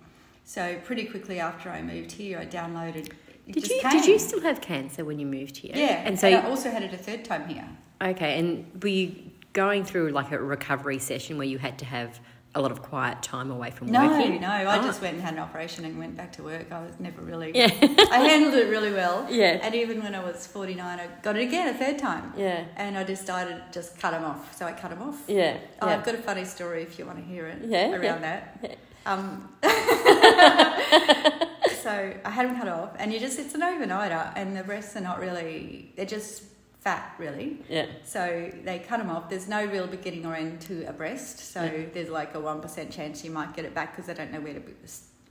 So 0.45 0.77
pretty 0.83 1.05
quickly 1.05 1.39
after 1.39 1.69
I 1.69 1.81
moved 1.81 2.12
here, 2.12 2.39
I 2.39 2.45
downloaded. 2.45 3.12
Did 3.50 3.69
you 3.69 3.79
came. 3.81 3.91
did 3.91 4.05
you 4.05 4.19
still 4.19 4.41
have 4.41 4.62
cancer 4.62 5.03
when 5.05 5.19
you 5.19 5.25
moved 5.25 5.57
here? 5.57 5.72
Yeah, 5.75 6.01
And 6.05 6.19
so 6.19 6.27
I 6.27 6.41
also 6.48 6.69
had 6.69 6.83
it 6.83 6.93
a 6.93 6.98
third 6.98 7.25
time 7.25 7.48
here. 7.48 7.67
okay, 8.01 8.39
and 8.39 8.65
were 8.81 8.89
you 8.89 9.15
going 9.53 9.83
through 9.83 10.10
like 10.10 10.31
a 10.31 10.39
recovery 10.39 11.00
session 11.00 11.38
where 11.38 11.48
you 11.48 11.57
had 11.57 11.77
to 11.79 11.86
have 11.86 12.19
a 12.55 12.62
lot 12.62 12.72
of 12.72 12.81
quiet 12.83 13.24
time 13.24 13.50
away 13.50 13.72
from 13.72 13.88
work. 13.88 13.93
No, 13.93 14.07
working? 14.10 14.39
no, 14.41 14.48
I 14.48 14.77
Oh. 14.77 14.83
just 14.83 15.01
went 15.01 15.15
and 15.15 15.24
had 15.24 15.33
an 15.33 15.39
operation 15.39 15.86
and 15.86 15.98
went 15.98 16.15
back 16.15 16.31
to 16.33 16.43
work. 16.43 16.72
I 16.72 16.81
was 16.83 17.00
never 17.00 17.22
really. 17.22 17.51
Yeah. 17.55 17.65
I 18.12 18.19
handled 18.29 18.53
it 18.53 18.69
really 18.69 18.91
well. 18.91 19.25
Yeah. 19.29 19.60
And 19.62 19.74
even 19.74 20.03
when 20.03 20.13
I 20.13 20.24
was 20.24 20.45
49, 20.45 21.00
I 21.00 21.07
got 21.24 21.36
it 21.36 21.41
again 21.41 21.67
a 21.69 21.74
third 21.77 21.98
time. 21.98 22.31
Yeah. 22.38 22.63
And 22.75 22.98
I 22.98 23.03
decided 23.03 23.55
to 23.57 23.63
just 23.72 23.98
cut 24.00 24.12
them 24.12 24.24
off. 24.24 24.55
So 24.55 24.65
I 24.67 24.74
cut 24.74 24.91
them 24.91 25.01
off. 25.01 25.24
Yeah. 25.27 25.57
Oh, 25.81 25.88
yeah. 25.88 25.93
I've 25.95 26.03
got 26.05 26.15
a 26.15 26.19
funny 26.19 26.45
story 26.45 26.83
if 26.83 27.00
you 27.00 27.05
want 27.05 27.17
to 27.17 27.24
hear 27.24 27.48
it 27.48 27.60
Yeah, 27.65 27.91
around 27.91 28.01
yeah. 28.03 28.19
that. 28.19 28.60
Yeah. 28.62 28.75
Um, 29.05 29.50
So 31.83 32.13
I 32.24 32.29
had 32.29 32.48
them 32.48 32.57
cut 32.57 32.69
off, 32.69 32.91
and 32.98 33.12
you 33.12 33.19
just 33.19 33.38
it's 33.38 33.53
an 33.55 33.62
overnighter, 33.62 34.31
and 34.38 34.55
the 34.55 34.63
breasts 34.63 34.95
are 34.95 35.01
not 35.01 35.19
really 35.19 35.91
they're 35.98 36.05
just 36.05 36.43
fat 36.83 37.15
really. 37.17 37.59
Yeah. 37.69 37.85
So 38.03 38.51
they 38.63 38.79
cut 38.79 38.97
them 38.99 39.09
off. 39.09 39.29
There's 39.29 39.47
no 39.47 39.65
real 39.65 39.87
beginning 39.87 40.25
or 40.25 40.35
end 40.35 40.61
to 40.61 40.83
a 40.85 40.93
breast, 40.93 41.39
so 41.39 41.63
Yeah. 41.63 41.85
there's 41.93 42.09
like 42.09 42.35
a 42.35 42.39
one 42.39 42.61
percent 42.61 42.91
chance 42.91 43.23
you 43.23 43.31
might 43.31 43.55
get 43.55 43.65
it 43.65 43.73
back 43.73 43.91
because 43.95 44.07
they 44.07 44.13
don't 44.13 44.31
know 44.31 44.41
where 44.41 44.53
to 44.55 44.61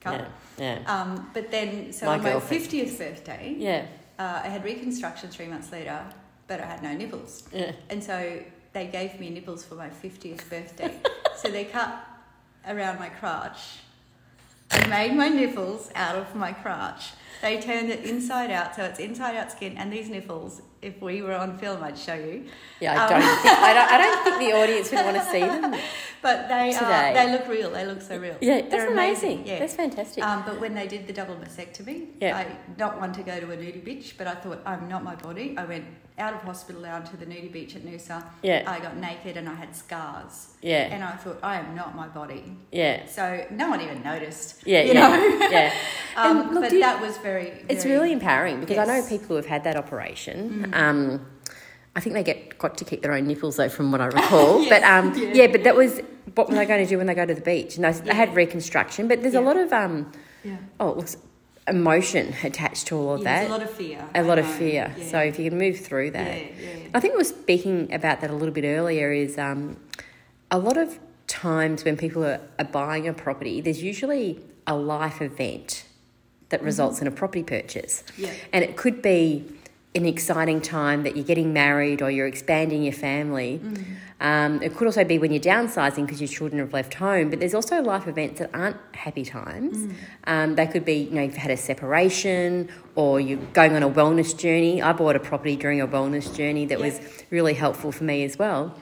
cut. 0.00 0.28
Yeah. 0.58 0.78
Yeah. 0.84 0.94
Um, 0.94 1.30
but 1.34 1.50
then, 1.50 1.92
so 1.92 2.06
My 2.06 2.14
on 2.14 2.22
my 2.22 2.40
fiftieth 2.40 2.98
birthday, 2.98 3.54
Yeah. 3.58 3.86
uh, 4.18 4.40
I 4.44 4.48
had 4.48 4.64
reconstruction 4.64 5.28
three 5.30 5.46
months 5.46 5.70
later, 5.70 6.00
but 6.46 6.60
I 6.60 6.66
had 6.66 6.82
no 6.82 6.94
nipples. 6.94 7.44
Yeah. 7.52 7.72
And 7.90 8.02
so 8.02 8.42
they 8.72 8.86
gave 8.86 9.20
me 9.20 9.28
nipples 9.28 9.62
for 9.64 9.74
my 9.74 9.90
50th 9.90 10.48
birthday. 10.48 10.94
so 11.36 11.48
they 11.50 11.64
cut 11.66 11.94
around 12.66 12.98
my 12.98 13.10
crotch 13.10 13.58
and 14.74 14.90
made 14.90 15.14
my 15.14 15.28
nipples 15.28 15.90
out 15.94 16.16
of 16.16 16.34
my 16.34 16.52
crotch. 16.52 17.10
They 17.40 17.60
turned 17.60 17.90
it 17.90 18.04
inside 18.04 18.50
out, 18.52 18.76
so 18.76 18.84
it's 18.84 19.00
inside 19.00 19.34
out 19.36 19.50
skin. 19.50 19.76
And 19.76 19.92
these 19.92 20.08
nipples, 20.08 20.62
if 20.80 21.02
we 21.02 21.22
were 21.22 21.34
on 21.34 21.58
film, 21.58 21.82
I'd 21.82 21.98
show 21.98 22.14
you. 22.14 22.44
Yeah, 22.80 22.92
I 22.92 23.04
Um, 23.04 23.10
don't, 23.10 23.42
think, 23.42 23.58
I, 23.58 23.74
don't, 23.74 23.92
I 23.92 23.98
don't 23.98 24.24
think 24.24 24.38
the 24.38 24.56
audience 24.62 24.90
would 24.92 25.04
want 25.04 25.16
to 25.16 25.24
see 25.30 25.40
them. 25.40 25.74
But 26.22 26.48
they 26.48 26.72
Today. 26.72 27.10
are, 27.10 27.14
they 27.14 27.32
look 27.32 27.48
real. 27.48 27.70
They 27.72 27.84
look 27.84 28.00
so 28.00 28.16
real. 28.16 28.36
Yeah, 28.40 28.60
that's 28.60 28.70
They're 28.70 28.92
amazing. 28.92 29.44
Yeah. 29.46 29.58
That's 29.58 29.74
fantastic. 29.74 30.22
Um, 30.24 30.44
but 30.46 30.60
when 30.60 30.74
they 30.74 30.86
did 30.86 31.06
the 31.08 31.12
double 31.12 31.34
mastectomy, 31.34 32.06
Yeah. 32.20 32.36
I 32.36 32.46
not 32.78 33.00
want 33.00 33.14
to 33.14 33.22
go 33.24 33.40
to 33.40 33.50
a 33.50 33.56
nudie 33.56 33.84
beach, 33.84 34.14
but 34.16 34.28
I 34.28 34.34
thought 34.36 34.60
I'm 34.64 34.88
not 34.88 35.02
my 35.02 35.16
body. 35.16 35.56
I 35.58 35.64
went 35.64 35.84
out 36.18 36.34
of 36.34 36.40
hospital 36.42 36.82
down 36.82 37.02
to 37.04 37.16
the 37.16 37.26
nudie 37.26 37.50
beach 37.50 37.74
at 37.74 37.82
Noosa. 37.82 38.24
Yeah. 38.42 38.62
I 38.66 38.78
got 38.78 38.96
naked 38.98 39.36
and 39.36 39.48
I 39.48 39.54
had 39.54 39.74
scars. 39.74 40.54
Yeah. 40.62 40.88
And 40.94 41.02
I 41.02 41.12
thought 41.16 41.38
I 41.42 41.56
am 41.58 41.74
not 41.74 41.96
my 41.96 42.06
body. 42.06 42.56
yeah. 42.70 43.06
So 43.06 43.44
no 43.50 43.68
one 43.70 43.80
even 43.80 44.02
noticed. 44.04 44.64
Yeah, 44.64 44.82
you 44.82 44.92
yeah, 44.92 45.08
know. 45.08 45.48
yeah. 45.50 45.74
Um, 46.14 46.52
look, 46.52 46.64
but 46.64 46.72
that 46.78 47.00
was 47.00 47.16
very. 47.18 47.64
It's 47.70 47.86
really 47.86 48.12
empowering 48.12 48.60
because 48.60 48.76
I 48.76 48.84
know 48.84 49.02
people 49.08 49.28
who 49.28 49.36
have 49.36 49.46
had 49.46 49.64
that 49.64 49.76
operation. 49.76 50.70
Um, 50.74 51.24
I 51.96 52.00
think 52.00 52.12
they 52.14 52.22
get 52.22 52.58
got 52.58 52.76
to 52.78 52.84
keep 52.84 53.00
their 53.02 53.12
own 53.14 53.26
nipples 53.26 53.56
though, 53.56 53.70
from 53.70 53.90
what 53.92 54.00
I 54.02 54.06
recall. 54.06 54.60
Yes, 54.64 54.68
but 54.68 54.82
um, 54.82 55.14
yeah. 55.16 55.32
yeah. 55.32 55.46
but 55.46 55.64
that 55.64 55.74
was 55.74 56.00
what 56.34 56.48
were 56.48 56.54
they 56.54 56.66
going 56.66 56.82
to 56.84 56.88
do 56.88 56.98
when 56.98 57.06
they 57.06 57.14
go 57.14 57.26
to 57.26 57.34
the 57.34 57.40
beach? 57.40 57.76
And 57.76 57.84
they, 57.84 57.92
they 57.92 58.14
had 58.14 58.34
reconstruction, 58.34 59.08
but 59.08 59.22
there's 59.22 59.34
a 59.34 59.40
lot 59.40 59.56
of 59.56 59.72
um, 59.72 60.10
Yeah. 60.44 60.56
oh, 60.80 60.90
it 60.90 60.96
looks 60.96 61.16
emotion 61.68 62.34
attached 62.42 62.88
to 62.88 62.96
all 62.96 63.14
of 63.14 63.20
Yeah, 63.22 63.24
that. 63.24 63.38
there's 63.40 63.50
a 63.50 63.52
lot 63.52 63.62
of 63.62 63.70
fear. 63.70 64.08
a 64.14 64.18
I 64.18 64.20
lot 64.22 64.38
of 64.38 64.46
fear. 64.46 64.92
Yeah. 64.96 65.04
So 65.06 65.18
if 65.20 65.38
you 65.38 65.48
can 65.50 65.58
move 65.58 65.78
through 65.78 66.10
that, 66.12 66.36
Yeah, 66.36 66.50
yeah. 66.60 66.88
I 66.94 67.00
think 67.00 67.14
we 67.14 67.18
were 67.18 67.24
speaking 67.24 67.92
about 67.92 68.20
that 68.20 68.30
a 68.30 68.34
little 68.34 68.54
bit 68.54 68.64
earlier. 68.64 69.12
Is 69.12 69.38
um, 69.38 69.76
a 70.50 70.58
lot 70.58 70.76
of 70.76 70.98
times 71.28 71.84
when 71.84 71.96
people 71.96 72.24
are, 72.24 72.40
are 72.58 72.64
buying 72.64 73.06
a 73.08 73.12
property, 73.12 73.60
there's 73.60 73.82
usually 73.82 74.40
a 74.66 74.74
life 74.76 75.22
event 75.22 75.84
that 76.50 76.62
results 76.62 77.00
in 77.00 77.06
a 77.06 77.10
property 77.10 77.42
purchase, 77.42 78.04
Yeah. 78.18 78.32
and 78.52 78.62
it 78.64 78.76
could 78.76 79.00
be 79.00 79.44
an 79.94 80.06
exciting 80.06 80.60
time 80.60 81.02
that 81.02 81.16
you're 81.16 81.24
getting 81.24 81.52
married 81.52 82.00
or 82.00 82.10
you're 82.10 82.26
expanding 82.26 82.82
your 82.82 82.94
family. 82.94 83.60
Um, 84.20 84.62
it 84.62 84.74
could 84.76 84.86
also 84.86 85.04
be 85.04 85.18
when 85.18 85.32
you're 85.32 85.42
downsizing 85.42 86.06
because 86.06 86.20
your 86.20 86.28
children 86.28 86.60
have 86.60 86.72
left 86.72 86.94
home. 86.94 87.28
But 87.28 87.40
there's 87.40 87.54
also 87.54 87.82
life 87.82 88.06
events 88.06 88.38
that 88.38 88.50
aren't 88.54 88.76
happy 88.94 89.24
times. 89.24 89.92
Um, 90.24 90.54
they 90.54 90.66
could 90.66 90.84
be, 90.84 90.94
you 90.94 91.10
know, 91.10 91.22
you've 91.22 91.34
had 91.34 91.50
a 91.50 91.56
separation 91.56 92.70
or 92.94 93.20
you're 93.20 93.38
going 93.52 93.74
on 93.74 93.82
a 93.82 93.90
wellness 93.90 94.36
journey. 94.36 94.80
I 94.80 94.92
bought 94.92 95.16
a 95.16 95.20
property 95.20 95.56
during 95.56 95.80
a 95.80 95.88
wellness 95.88 96.34
journey 96.34 96.64
that 96.66 96.78
was 96.78 97.00
really 97.30 97.54
helpful 97.54 97.92
for 97.92 98.04
me 98.04 98.24
as 98.24 98.38
well. 98.38 98.74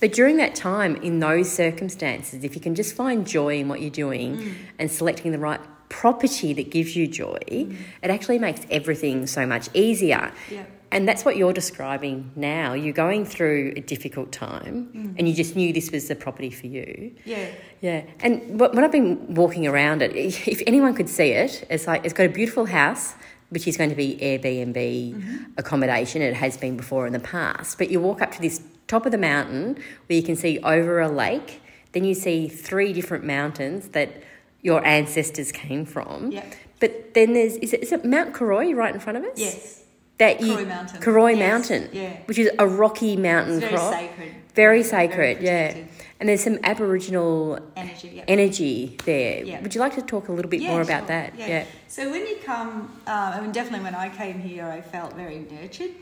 But 0.00 0.12
during 0.12 0.36
that 0.38 0.54
time, 0.54 0.96
in 0.96 1.20
those 1.20 1.50
circumstances, 1.50 2.44
if 2.44 2.54
you 2.54 2.60
can 2.60 2.74
just 2.74 2.94
find 2.94 3.26
joy 3.26 3.58
in 3.58 3.68
what 3.68 3.80
you're 3.80 3.90
doing 3.90 4.54
and 4.78 4.90
selecting 4.90 5.32
the 5.32 5.38
right 5.38 5.60
property 5.92 6.52
that 6.54 6.70
gives 6.70 6.96
you 6.96 7.06
joy, 7.06 7.38
it 7.46 8.10
actually 8.10 8.38
makes 8.38 8.66
everything 8.70 9.26
so 9.26 9.46
much 9.46 9.68
easier. 9.74 10.32
Yeah. 10.50 10.64
And 10.90 11.08
that's 11.08 11.24
what 11.24 11.36
you're 11.36 11.54
describing 11.54 12.32
now. 12.36 12.74
You're 12.74 12.92
going 12.92 13.24
through 13.24 13.72
a 13.76 13.80
difficult 13.80 14.30
time 14.30 14.90
mm. 14.94 15.14
and 15.18 15.28
you 15.28 15.34
just 15.34 15.56
knew 15.56 15.72
this 15.72 15.90
was 15.90 16.08
the 16.08 16.14
property 16.14 16.50
for 16.50 16.66
you. 16.66 17.14
Yeah. 17.24 17.46
Yeah, 17.82 18.04
and 18.20 18.60
wh- 18.60 18.72
when 18.72 18.84
I've 18.84 18.92
been 18.92 19.34
walking 19.34 19.66
around 19.66 20.02
it, 20.02 20.14
if 20.14 20.62
anyone 20.68 20.94
could 20.94 21.08
see 21.08 21.30
it, 21.32 21.66
it's 21.68 21.88
like 21.88 22.04
it's 22.04 22.14
got 22.14 22.26
a 22.26 22.28
beautiful 22.28 22.66
house, 22.66 23.14
which 23.48 23.66
is 23.66 23.76
going 23.76 23.90
to 23.90 23.96
be 23.96 24.16
Airbnb 24.22 24.74
mm-hmm. 24.74 25.36
accommodation. 25.58 26.22
It 26.22 26.34
has 26.34 26.56
been 26.56 26.76
before 26.76 27.08
in 27.08 27.12
the 27.12 27.18
past, 27.18 27.78
but 27.78 27.90
you 27.90 28.00
walk 28.00 28.22
up 28.22 28.30
to 28.32 28.40
this 28.40 28.62
top 28.86 29.04
of 29.04 29.10
the 29.10 29.18
mountain 29.18 29.82
where 30.06 30.16
you 30.16 30.22
can 30.22 30.36
see 30.36 30.60
over 30.60 31.00
a 31.00 31.08
lake. 31.08 31.60
Then 31.90 32.04
you 32.04 32.14
see 32.14 32.48
three 32.48 32.92
different 32.92 33.24
mountains 33.24 33.88
that 33.88 34.22
your 34.62 34.84
ancestors 34.86 35.52
came 35.52 35.84
from. 35.84 36.32
Yeah. 36.32 36.44
But 36.80 37.14
then 37.14 37.34
there's 37.34 37.56
is 37.56 37.72
it, 37.72 37.82
is 37.82 37.92
it 37.92 38.04
Mount 38.04 38.32
Cooroy 38.32 38.74
right 38.74 38.94
in 38.94 39.00
front 39.00 39.18
of 39.18 39.24
us? 39.24 39.38
Yes. 39.38 39.82
That 40.18 40.40
you, 40.40 40.54
Cooroy 40.56 40.66
Mountain. 40.68 41.00
Cooroy 41.02 41.36
Yes, 41.36 41.48
Mountain. 41.50 41.88
yeah. 41.92 42.16
Which 42.26 42.38
is 42.38 42.50
a 42.58 42.66
rocky 42.66 43.16
mountain 43.16 43.54
It's 43.54 43.64
very 43.64 43.76
crop. 43.76 43.92
sacred. 43.92 44.18
Very 44.18 44.34
Very 44.54 44.82
sacred, 44.82 45.42
yeah. 45.42 45.76
And 46.20 46.28
there's 46.28 46.44
some 46.44 46.58
Aboriginal 46.62 47.58
Energy. 47.74 48.10
Yeah. 48.14 48.24
energy 48.28 48.96
there. 49.04 49.42
Yeah. 49.44 49.60
Would 49.62 49.74
you 49.74 49.80
like 49.80 49.94
to 49.96 50.02
talk 50.02 50.28
a 50.28 50.32
little 50.32 50.50
bit 50.50 50.60
Yeah, 50.60 50.70
more 50.70 50.82
about 50.82 51.00
sure. 51.00 51.06
that? 51.08 51.34
Yeah. 51.38 51.64
So 51.88 52.10
when 52.10 52.26
you 52.26 52.36
come, 52.44 52.96
uh, 53.06 53.32
I 53.34 53.40
mean, 53.40 53.50
definitely 53.50 53.82
when 53.84 53.94
I 53.96 54.08
came 54.10 54.38
here, 54.38 54.66
I 54.66 54.80
felt 54.80 55.14
very 55.14 55.40
nurtured. 55.50 55.92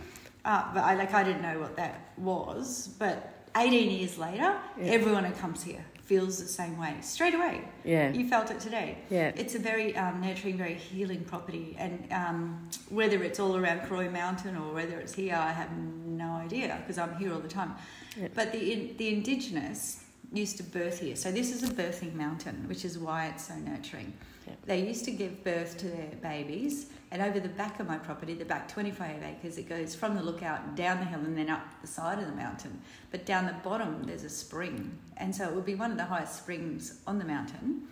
Uh, 0.44 0.64
but 0.74 0.82
I 0.82 0.94
like 0.94 1.14
I 1.14 1.22
didn't 1.22 1.42
know 1.42 1.58
what 1.60 1.76
that 1.76 2.12
was. 2.18 2.88
But 2.98 3.32
18 3.56 3.90
years 3.90 4.18
later, 4.18 4.56
everyone 4.82 5.24
who 5.24 5.32
comes 5.34 5.62
here 5.62 5.84
feels 6.10 6.38
the 6.38 6.52
same 6.60 6.76
way 6.76 6.94
straight 7.02 7.34
away. 7.34 7.56
Yeah. 7.84 8.10
You 8.10 8.28
felt 8.28 8.50
it 8.50 8.58
today. 8.58 8.98
Yeah. 9.10 9.30
It's 9.36 9.54
a 9.54 9.60
very 9.60 9.96
um, 9.96 10.20
nurturing, 10.20 10.56
very 10.58 10.74
healing 10.74 11.22
property, 11.32 11.76
and 11.78 11.94
um, 12.10 12.68
whether 12.88 13.22
it's 13.22 13.38
all 13.38 13.56
around 13.56 13.78
Cooroy 13.86 14.10
Mountain 14.10 14.56
or 14.56 14.74
whether 14.74 14.98
it's 14.98 15.14
here, 15.14 15.36
I 15.36 15.52
have 15.52 15.70
no 16.24 16.30
idea 16.46 16.66
because 16.80 16.98
I'm 16.98 17.14
here 17.14 17.32
all 17.32 17.38
the 17.38 17.54
time. 17.60 17.76
But 18.34 18.50
the 18.50 18.72
in, 18.72 18.96
the 18.96 19.08
indigenous 19.16 20.02
used 20.32 20.56
to 20.56 20.64
birth 20.64 20.98
here, 20.98 21.14
so 21.14 21.30
this 21.30 21.52
is 21.54 21.62
a 21.62 21.72
birthing 21.80 22.14
mountain, 22.14 22.56
which 22.70 22.84
is 22.84 22.98
why 22.98 23.26
it's 23.28 23.44
so 23.46 23.54
nurturing. 23.54 24.12
Yeah. 24.50 24.56
They 24.66 24.86
used 24.86 25.04
to 25.04 25.12
give 25.12 25.44
birth 25.44 25.78
to 25.78 25.88
their 25.88 26.10
babies, 26.20 26.86
and 27.12 27.22
over 27.22 27.38
the 27.40 27.48
back 27.48 27.78
of 27.80 27.86
my 27.86 27.98
property, 27.98 28.34
the 28.34 28.44
back 28.44 28.68
25 28.68 29.22
acres, 29.22 29.58
it 29.58 29.68
goes 29.68 29.94
from 29.94 30.16
the 30.16 30.22
lookout 30.22 30.74
down 30.74 30.98
the 30.98 31.04
hill 31.04 31.20
and 31.20 31.36
then 31.36 31.48
up 31.48 31.64
the 31.80 31.86
side 31.86 32.18
of 32.18 32.26
the 32.26 32.34
mountain. 32.34 32.80
But 33.10 33.26
down 33.26 33.46
the 33.46 33.54
bottom, 33.64 34.02
there's 34.04 34.24
a 34.24 34.28
spring, 34.28 34.98
and 35.16 35.34
so 35.34 35.48
it 35.48 35.54
would 35.54 35.64
be 35.64 35.74
one 35.76 35.92
of 35.92 35.96
the 35.96 36.04
highest 36.04 36.36
springs 36.36 37.00
on 37.06 37.18
the 37.18 37.24
mountain. 37.24 37.82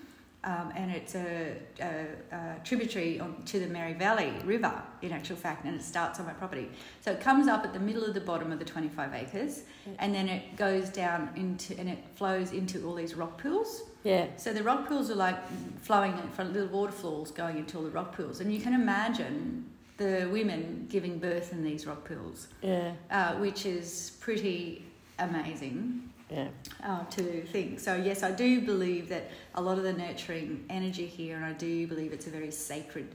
Um, 0.45 0.73
and 0.77 0.93
it's 0.93 1.17
a, 1.17 1.57
a, 1.81 2.07
a 2.33 2.57
tributary 2.65 3.19
on, 3.19 3.43
to 3.47 3.59
the 3.59 3.67
Mary 3.67 3.93
Valley 3.93 4.33
River, 4.45 4.73
in 5.03 5.11
actual 5.11 5.35
fact, 5.35 5.65
and 5.65 5.75
it 5.75 5.83
starts 5.83 6.21
on 6.21 6.27
my 6.27 6.33
property. 6.33 6.71
So 7.01 7.11
it 7.11 7.21
comes 7.21 7.49
up 7.49 7.65
at 7.65 7.73
the 7.73 7.81
middle 7.81 8.05
of 8.05 8.15
the 8.15 8.21
bottom 8.21 8.53
of 8.53 8.61
the 8.61 8.65
25 8.65 9.15
acres, 9.15 9.63
and 9.99 10.15
then 10.15 10.29
it 10.29 10.57
goes 10.57 10.91
down 10.91 11.31
into, 11.35 11.77
and 11.79 11.89
it 11.89 11.99
flows 12.15 12.53
into 12.53 12.87
all 12.87 12.95
these 12.95 13.15
rock 13.15 13.37
pools. 13.43 13.83
Yeah. 14.05 14.27
So 14.37 14.53
the 14.53 14.63
rock 14.63 14.87
pools 14.89 15.11
are 15.11 15.15
like 15.17 15.39
flowing 15.83 16.13
in 16.19 16.29
from 16.31 16.53
little 16.53 16.69
waterfalls 16.69 17.31
going 17.31 17.59
into 17.59 17.77
all 17.79 17.85
the 17.85 17.91
rock 17.91 18.15
pools, 18.17 18.41
and 18.41 18.53
you 18.53 18.61
can 18.61 18.75
imagine 18.75 19.65
the 19.97 20.29
women 20.33 20.87
giving 20.89 21.19
birth 21.19 21.53
in 21.53 21.63
these 21.65 21.87
rock 21.87 22.05
pools, 22.05 22.47
Yeah. 22.63 22.93
uh, 23.11 23.35
which 23.35 23.67
is 23.67 24.17
pretty 24.21 24.85
amazing 25.19 26.09
Yeah. 26.31 26.49
uh, 26.85 27.05
to 27.07 27.43
think. 27.47 27.81
So 27.81 27.97
yes, 27.97 28.23
I 28.23 28.31
do 28.31 28.61
believe 28.61 29.09
that 29.09 29.31
a 29.57 29.61
lot 29.61 29.77
of 29.79 29.83
the 29.85 29.93
nurturing 29.93 30.65
energy 30.71 31.07
here, 31.07 31.35
and 31.37 31.45
I 31.45 31.53
do 31.53 31.87
believe 31.89 32.13
it's 32.13 32.29
a 32.29 32.31
very 32.31 32.53
sacred 32.53 33.09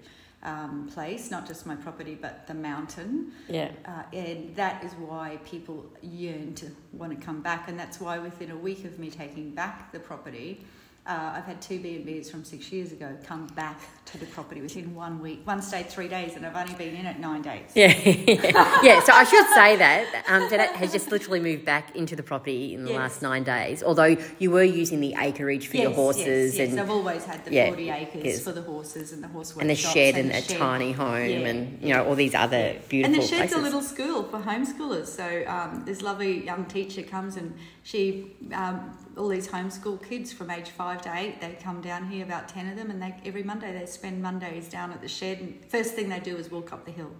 um, 0.43 0.89
place, 0.93 1.31
not 1.31 1.47
just 1.47 1.65
my 1.65 1.75
property, 1.75 2.17
but 2.19 2.45
the 2.47 2.53
mountain. 2.53 3.31
Yeah. 3.47 3.71
Uh, 3.85 4.03
and 4.13 4.55
that 4.55 4.83
is 4.83 4.93
why 4.93 5.39
people 5.45 5.85
yearn 6.01 6.53
to 6.55 6.67
want 6.91 7.17
to 7.17 7.25
come 7.25 7.41
back, 7.41 7.69
and 7.69 7.79
that's 7.79 8.00
why 8.00 8.19
within 8.19 8.51
a 8.51 8.57
week 8.57 8.85
of 8.85 9.00
me 9.00 9.09
taking 9.09 9.51
back 9.51 9.91
the 9.91 10.00
property, 10.00 10.65
uh, 11.05 11.33
I've 11.36 11.43
had 11.43 11.62
two 11.62 11.79
B 11.79 11.98
and 11.98 12.05
Bs 12.05 12.31
from 12.31 12.45
six 12.45 12.72
years 12.72 12.93
ago 12.93 13.10
come 13.25 13.48
back 13.48 13.79
to 14.05 14.17
the 14.17 14.25
property 14.27 14.62
within 14.62 14.95
one 14.95 15.19
week. 15.22 15.41
One 15.45 15.62
stayed 15.62 15.89
three 15.89 16.07
days, 16.07 16.36
and 16.38 16.45
I've 16.45 16.55
only 16.55 16.74
been 16.75 16.95
in 16.95 17.05
it 17.05 17.19
nine 17.19 17.41
days. 17.41 17.72
Yeah. 17.75 17.88
yeah. 18.83 19.01
So 19.03 19.12
I 19.12 19.25
should 19.25 19.45
say 19.53 19.75
that 19.75 20.24
um, 20.29 20.50
Jeanette 20.50 20.75
has 20.77 20.93
just 20.93 21.12
literally 21.12 21.41
moved 21.41 21.65
back 21.65 21.93
into 21.95 22.15
the 22.15 22.24
property 22.24 22.74
in 22.74 22.83
the 22.86 22.91
Yes. 22.91 23.00
last 23.00 23.22
nine 23.22 23.43
days. 23.43 23.83
Although 23.83 24.15
you 24.39 24.50
were 24.51 24.63
using 24.63 25.01
the 25.01 25.13
acreage 25.19 25.67
for 25.67 25.75
your 25.77 25.89
Yes, 25.89 25.95
horses 25.95 26.55
yes, 26.55 26.57
yes. 26.57 26.69
and 26.72 26.79
I've 26.79 26.89
always 26.89 27.25
had 27.25 27.43
the 27.43 27.53
Yeah, 27.53 27.67
40 27.67 27.89
acres 27.89 28.41
for 28.43 28.51
the 28.53 28.62
horses 28.62 29.12
and 29.12 29.22
the 29.24 29.27
horse 29.27 29.55
and 29.57 29.69
the 29.69 29.75
shed 29.75 30.15
and 30.15 30.29
the 30.31 30.38
a 30.38 30.41
shed. 30.41 30.57
tiny 30.57 30.91
home 30.93 31.25
Yeah. 31.29 31.48
and 31.50 31.81
you 31.81 31.93
know 31.93 32.05
all 32.05 32.15
these 32.15 32.33
other 32.36 32.57
Yeah. 32.57 32.77
beautiful 32.88 33.13
And 33.15 33.24
the 33.24 33.27
shed's 33.27 33.51
places. 33.51 33.57
a 33.57 33.62
little 33.62 33.81
school 33.81 34.24
for 34.24 34.39
homeschoolers. 34.39 35.07
So 35.07 35.43
um, 35.48 35.83
this 35.86 36.01
lovely 36.01 36.45
young 36.45 36.63
teacher 36.65 37.01
comes 37.03 37.36
and 37.36 37.55
she, 37.83 38.36
um, 38.53 38.98
all 39.17 39.27
these 39.27 39.48
homeschool 39.48 40.01
kids 40.08 40.34
from 40.34 40.50
age 40.50 40.70
five 40.70 41.01
to 41.03 41.15
eight, 41.15 41.39
they 41.41 41.58
come 41.62 41.82
down 41.82 42.08
here, 42.10 42.24
about 42.24 42.48
10 42.48 42.70
of 42.70 42.75
them, 42.75 42.89
and 42.89 43.01
they 43.01 43.13
every 43.25 43.43
Monday 43.43 43.72
they 43.77 43.86
spend 43.86 44.22
Mondays 44.22 44.67
down 44.70 44.91
at 44.91 45.01
the 45.01 45.08
shed. 45.08 45.39
And 45.39 45.65
first 45.65 45.93
thing 45.93 46.10
they 46.10 46.20
do 46.20 46.36
is 46.38 46.50
walk 46.51 46.74
up 46.74 46.86
the 46.86 46.91
hill. 46.91 47.12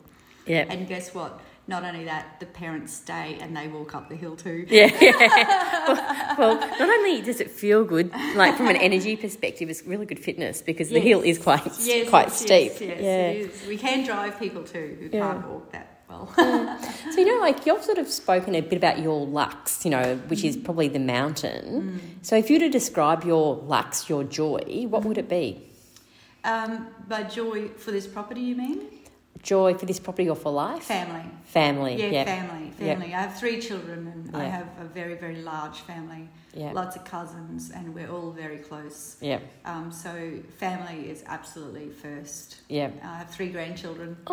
Yeah. 0.46 0.66
And 0.70 0.88
guess 0.88 1.14
what? 1.14 1.40
Not 1.66 1.86
only 1.86 2.04
that, 2.04 2.42
the 2.42 2.46
parents 2.46 2.94
stay 2.94 3.38
and 3.40 3.56
they 3.56 3.70
walk 3.70 3.96
up 3.96 4.10
the 4.10 4.16
hill 4.18 4.36
too. 4.36 4.66
Yeah, 4.70 4.92
yeah. 5.02 5.86
Well, 6.38 6.56
well, 6.58 6.60
not 6.80 6.90
only 6.90 7.22
does 7.22 7.40
it 7.40 7.52
feel 7.52 7.84
good, 7.86 8.12
like 8.36 8.58
from 8.58 8.68
an 8.68 8.76
energy 8.78 9.16
perspective, 9.16 9.70
it's 9.70 9.84
really 9.84 10.06
good 10.06 10.20
fitness 10.20 10.62
because 10.62 10.90
the 10.90 11.00
hill 11.00 11.22
is 11.22 11.38
quite 11.38 11.66
Yes, 11.80 12.10
quite 12.10 12.28
yes, 12.28 12.38
steep. 12.40 12.72
Yes, 12.72 12.80
yes, 12.82 13.02
yeah. 13.02 13.28
it 13.28 13.38
is. 13.52 13.68
We 13.68 13.78
can 13.78 14.04
drive 14.06 14.40
people 14.40 14.64
too 14.64 14.98
who 15.00 15.06
Yeah. 15.18 15.34
can't 15.34 15.48
walk 15.50 15.72
that 15.72 15.93
well. 16.38 16.80
So 17.14 17.20
you 17.20 17.26
know, 17.28 17.40
like 17.42 17.68
you've 17.68 17.84
sort 17.84 18.00
of 18.00 18.08
spoken 18.08 18.56
a 18.56 18.62
bit 18.62 18.78
about 18.78 18.98
your 18.98 19.24
lux, 19.28 19.86
you 19.86 19.92
know, 19.92 20.16
which 20.30 20.44
is 20.44 20.58
probably 20.58 20.88
the 20.88 20.98
mountain. 20.98 22.18
So 22.24 22.36
if 22.36 22.50
you 22.50 22.56
were 22.56 22.66
to 22.66 22.70
describe 22.70 23.24
your 23.24 23.58
lux, 23.58 24.10
your 24.10 24.24
joy, 24.24 24.88
what 24.90 25.06
would 25.06 25.20
it 25.20 25.30
be? 25.30 25.62
um, 26.44 26.88
by 27.08 27.24
joy 27.24 27.70
for 27.70 27.92
this 27.92 28.08
property, 28.08 28.42
you 28.42 28.56
mean? 28.56 28.82
Joy 29.44 29.74
for 29.76 29.86
this 29.86 30.00
property 30.00 30.30
or 30.30 30.36
for 30.38 30.52
life? 30.54 30.84
Family. 30.84 31.22
Family. 31.46 31.96
Yeah, 31.98 32.06
Yeah. 32.08 32.24
family, 32.24 32.72
family. 32.72 33.14
I 33.14 33.22
have 33.22 33.38
three 33.38 33.60
children 33.60 34.08
and 34.08 34.36
I 34.36 34.46
have 34.46 34.68
a 34.80 34.86
very, 34.86 35.16
very 35.16 35.36
large 35.42 35.82
family. 35.82 36.30
Yeah. 36.54 36.72
Lots 36.72 36.96
of 36.96 37.04
cousins 37.04 37.70
and 37.76 37.94
we're 37.94 38.10
all 38.10 38.32
very 38.32 38.58
close. 38.60 39.18
Yeah. 39.20 39.40
Um, 39.66 39.92
so 39.92 40.12
family 40.60 41.10
is 41.10 41.24
absolutely 41.28 41.90
first. 41.90 42.62
Yeah. 42.70 42.92
I 43.04 43.18
have 43.18 43.30
three 43.32 43.50
grandchildren. 43.50 44.16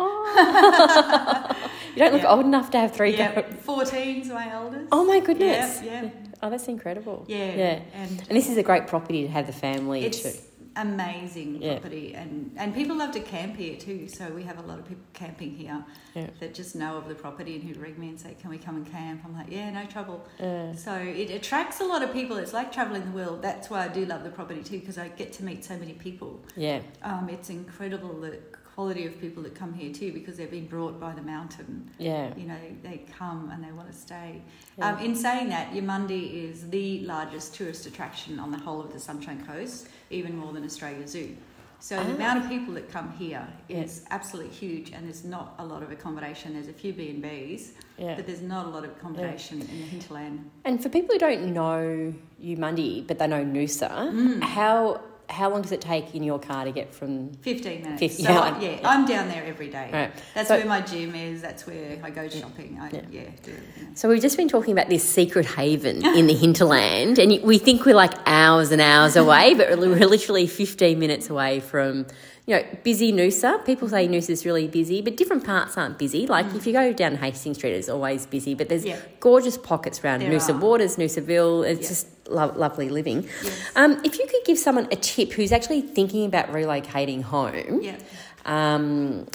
You 1.93 1.99
don't 2.03 2.13
look 2.13 2.23
old 2.23 2.45
enough 2.45 2.71
to 2.71 2.77
have 2.79 2.93
three. 2.93 3.17
Yeah, 3.17 3.35
go- 3.41 3.43
14's 3.67 4.29
my 4.29 4.49
eldest. 4.49 4.87
Oh 4.93 5.03
my 5.03 5.19
goodness. 5.19 5.81
Yeah, 5.83 6.03
yeah, 6.03 6.09
Oh, 6.41 6.49
that's 6.49 6.69
incredible. 6.69 7.25
yeah. 7.27 7.53
Yeah. 7.53 7.79
And 7.93 8.11
And 8.29 8.37
this 8.37 8.47
is 8.49 8.55
a 8.55 8.63
great 8.63 8.87
property 8.87 9.23
to 9.23 9.27
have 9.27 9.45
the 9.45 9.51
family 9.53 10.05
it's 10.05 10.21
too. 10.23 10.31
Amazing 10.75 11.61
Yeah. 11.61 11.73
property 11.73 12.13
and, 12.13 12.51
and 12.57 12.73
people 12.73 12.95
love 12.97 13.11
to 13.11 13.19
camp 13.19 13.57
here 13.57 13.75
too. 13.77 14.07
So 14.07 14.29
we 14.29 14.43
have 14.43 14.57
a 14.59 14.61
lot 14.61 14.79
of 14.79 14.87
people 14.87 15.03
camping 15.13 15.51
here 15.55 15.83
Yeah. 16.15 16.27
that 16.39 16.53
just 16.53 16.75
know 16.75 16.97
of 16.97 17.07
the 17.07 17.15
property 17.15 17.55
and 17.55 17.63
who 17.63 17.79
ring 17.79 17.99
me 17.99 18.09
and 18.09 18.19
say, 18.19 18.35
Can 18.39 18.49
we 18.49 18.57
come 18.57 18.75
and 18.77 18.85
camp? 18.89 19.21
I'm 19.25 19.33
like, 19.35 19.47
Yeah, 19.49 19.69
no 19.71 19.85
trouble. 19.85 20.25
Yeah. 20.39 20.73
So 20.73 20.93
it 20.95 21.29
attracts 21.29 21.81
a 21.81 21.85
lot 21.85 22.03
of 22.03 22.13
people. 22.13 22.37
It's 22.37 22.53
like 22.53 22.71
traveling 22.71 23.03
the 23.05 23.11
world. 23.11 23.41
That's 23.41 23.69
why 23.69 23.85
I 23.85 23.87
do 23.89 24.05
love 24.05 24.23
the 24.23 24.29
property 24.29 24.63
too, 24.63 24.79
because 24.79 24.97
I 24.97 25.09
get 25.09 25.33
to 25.33 25.43
meet 25.43 25.63
so 25.65 25.75
many 25.77 25.93
people. 25.93 26.39
Yeah. 26.55 26.79
Um, 27.03 27.29
it's 27.29 27.49
incredible 27.49 28.13
the 28.19 28.39
quality 28.75 29.05
of 29.05 29.19
people 29.19 29.43
that 29.43 29.53
come 29.55 29.73
here 29.73 29.91
too, 29.93 30.11
because 30.13 30.37
they've 30.37 30.49
been 30.51 30.67
brought 30.67 30.99
by 30.99 31.13
the 31.13 31.21
mountain. 31.21 31.89
Yeah. 31.97 32.33
You 32.37 32.45
know, 32.47 32.55
they 32.83 33.01
come 33.17 33.49
and 33.51 33.63
they 33.63 33.71
want 33.71 33.91
to 33.91 33.97
stay. 33.97 34.41
Yeah. 34.77 34.93
Um, 34.93 34.99
in 35.03 35.15
saying 35.15 35.49
that, 35.49 35.73
Eumundi 35.73 36.49
is 36.49 36.69
the 36.69 37.01
largest 37.01 37.53
tourist 37.55 37.85
attraction 37.85 38.39
on 38.39 38.51
the 38.51 38.57
whole 38.57 38.79
of 38.79 38.93
the 38.93 38.99
Sunshine 38.99 39.45
Coast, 39.45 39.87
even 40.09 40.37
more 40.37 40.53
than 40.53 40.63
Australia 40.63 41.07
Zoo. 41.07 41.35
So 41.79 41.95
the 41.95 42.11
Ah. 42.11 42.15
amount 42.15 42.43
of 42.43 42.49
people 42.49 42.75
that 42.75 42.89
come 42.91 43.11
here 43.13 43.45
is 43.67 44.01
Yeah. 44.03 44.15
absolutely 44.15 44.53
huge, 44.53 44.91
and 44.91 45.05
there's 45.05 45.25
not 45.25 45.55
a 45.57 45.65
lot 45.65 45.81
of 45.81 45.91
accommodation. 45.91 46.53
There's 46.53 46.67
a 46.67 46.73
few 46.73 46.93
B 46.93 47.09
and 47.09 47.21
B's, 47.23 47.73
Yeah. 47.97 48.15
but 48.15 48.27
there's 48.27 48.41
not 48.43 48.67
a 48.67 48.69
lot 48.69 48.83
of 48.85 48.91
accommodation 48.91 49.61
in 49.61 49.67
the 49.67 49.87
hinterland. 49.87 50.49
And 50.63 50.81
for 50.81 50.89
people 50.89 51.15
who 51.15 51.19
don't 51.19 51.51
know 51.53 52.13
Eumundi, 52.41 53.05
but 53.07 53.17
they 53.17 53.27
know 53.27 53.43
Noosa, 53.43 53.89
Mm. 54.11 54.43
how 54.43 55.01
how 55.31 55.49
long 55.49 55.61
does 55.61 55.71
it 55.71 55.81
take 55.81 56.13
in 56.13 56.23
your 56.23 56.37
car 56.39 56.65
to 56.65 56.71
get 56.71 56.93
from 56.93 57.31
15 57.41 57.81
minutes. 57.83 57.99
50, 57.99 58.23
so 58.23 58.29
yeah. 58.31 58.39
I, 58.39 58.59
yeah, 58.59 58.79
I'm 58.83 59.05
down 59.05 59.27
there 59.29 59.43
every 59.45 59.69
day. 59.69 59.89
Right. 59.91 60.11
That's 60.35 60.49
So- 60.49 60.57
where 60.57 60.65
my 60.65 60.81
gym 60.81 61.15
is. 61.15 61.41
That's 61.41 61.65
where 61.65 61.97
I 62.03 62.09
go 62.09 62.27
shopping. 62.27 62.77
I, 62.81 62.89
Yeah. 62.91 63.01
yeah. 63.11 63.21
do. 63.43 63.53
So 63.95 64.09
we've 64.09 64.21
just 64.21 64.37
been 64.37 64.49
talking 64.49 64.73
about 64.73 64.89
this 64.89 65.03
secret 65.07 65.45
haven 65.45 66.05
in 66.05 66.27
the 66.27 66.33
hinterland, 66.33 67.17
and 67.17 67.41
we 67.43 67.57
think 67.57 67.85
we're 67.85 67.95
like 67.95 68.13
hours 68.25 68.71
and 68.71 68.81
hours 68.81 69.15
away, 69.15 69.53
but 69.53 69.77
we're 69.79 70.05
literally 70.07 70.47
15 70.47 70.99
minutes 70.99 71.29
away 71.29 71.59
from, 71.61 72.05
you 72.45 72.55
know, 72.57 72.63
busy 72.83 73.11
Noosa. 73.13 73.63
People 73.65 73.87
say 73.89 74.07
Noosa's 74.07 74.45
really 74.45 74.67
busy, 74.67 75.01
but 75.01 75.15
different 75.17 75.45
parts 75.45 75.77
aren't 75.77 75.97
busy. 75.97 76.27
Like 76.27 76.47
if 76.55 76.67
you 76.67 76.73
go 76.73 76.91
down 76.93 77.15
Hastings 77.15 77.57
Street, 77.57 77.73
it's 77.73 77.89
always 77.89 78.25
busy, 78.25 78.53
but 78.53 78.67
there's 78.69 78.85
Yeah. 78.85 78.97
gorgeous 79.19 79.57
pockets 79.57 80.03
around 80.03 80.19
There 80.21 80.31
Noosa 80.31 80.55
are. 80.55 80.57
Waters, 80.57 80.97
Noosaville. 80.97 81.65
It's 81.67 81.81
Yeah. 81.83 81.87
just 81.87 82.07
lo- 82.31 82.53
lovely 82.55 82.89
living. 82.89 83.23
Yes. 83.43 83.71
Um, 83.75 84.01
if 84.03 84.17
you 84.19 84.25
could 84.27 84.43
give 84.45 84.57
someone 84.57 84.87
a 84.91 84.95
tip 84.95 85.33
who's 85.33 85.51
actually 85.51 85.81
thinking 85.81 86.25
about 86.25 86.47
relocating 86.51 87.21
home, 87.23 87.81
Yeah. 87.81 87.97
um, 88.45 89.27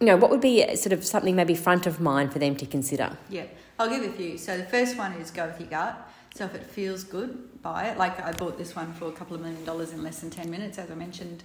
you 0.00 0.06
know, 0.06 0.16
what 0.16 0.30
would 0.30 0.40
be 0.40 0.74
sort 0.76 0.92
of 0.92 1.04
something 1.04 1.36
maybe 1.36 1.54
front 1.54 1.86
of 1.86 2.00
mind 2.00 2.32
for 2.32 2.38
them 2.38 2.56
to 2.56 2.66
consider? 2.66 3.16
Yeah. 3.28 3.44
I'll 3.78 3.88
give 3.88 4.04
a 4.04 4.12
few. 4.12 4.38
So 4.38 4.56
the 4.56 4.64
first 4.64 4.96
one 4.96 5.12
is 5.14 5.30
go 5.30 5.46
with 5.46 5.58
your 5.60 5.68
gut. 5.68 6.10
So 6.34 6.44
if 6.44 6.54
it 6.54 6.64
feels 6.64 7.04
good, 7.04 7.62
buy 7.62 7.84
it. 7.88 7.98
Like 7.98 8.18
I 8.24 8.32
bought 8.32 8.58
this 8.58 8.74
one 8.74 8.92
for 8.92 9.06
a 9.08 9.12
couple 9.12 9.34
of 9.36 9.42
million 9.42 9.64
dollars 9.64 9.92
in 9.92 10.02
less 10.02 10.20
than 10.20 10.30
10 10.30 10.50
minutes, 10.50 10.78
as 10.78 10.90
I 10.90 10.94
mentioned. 10.94 11.42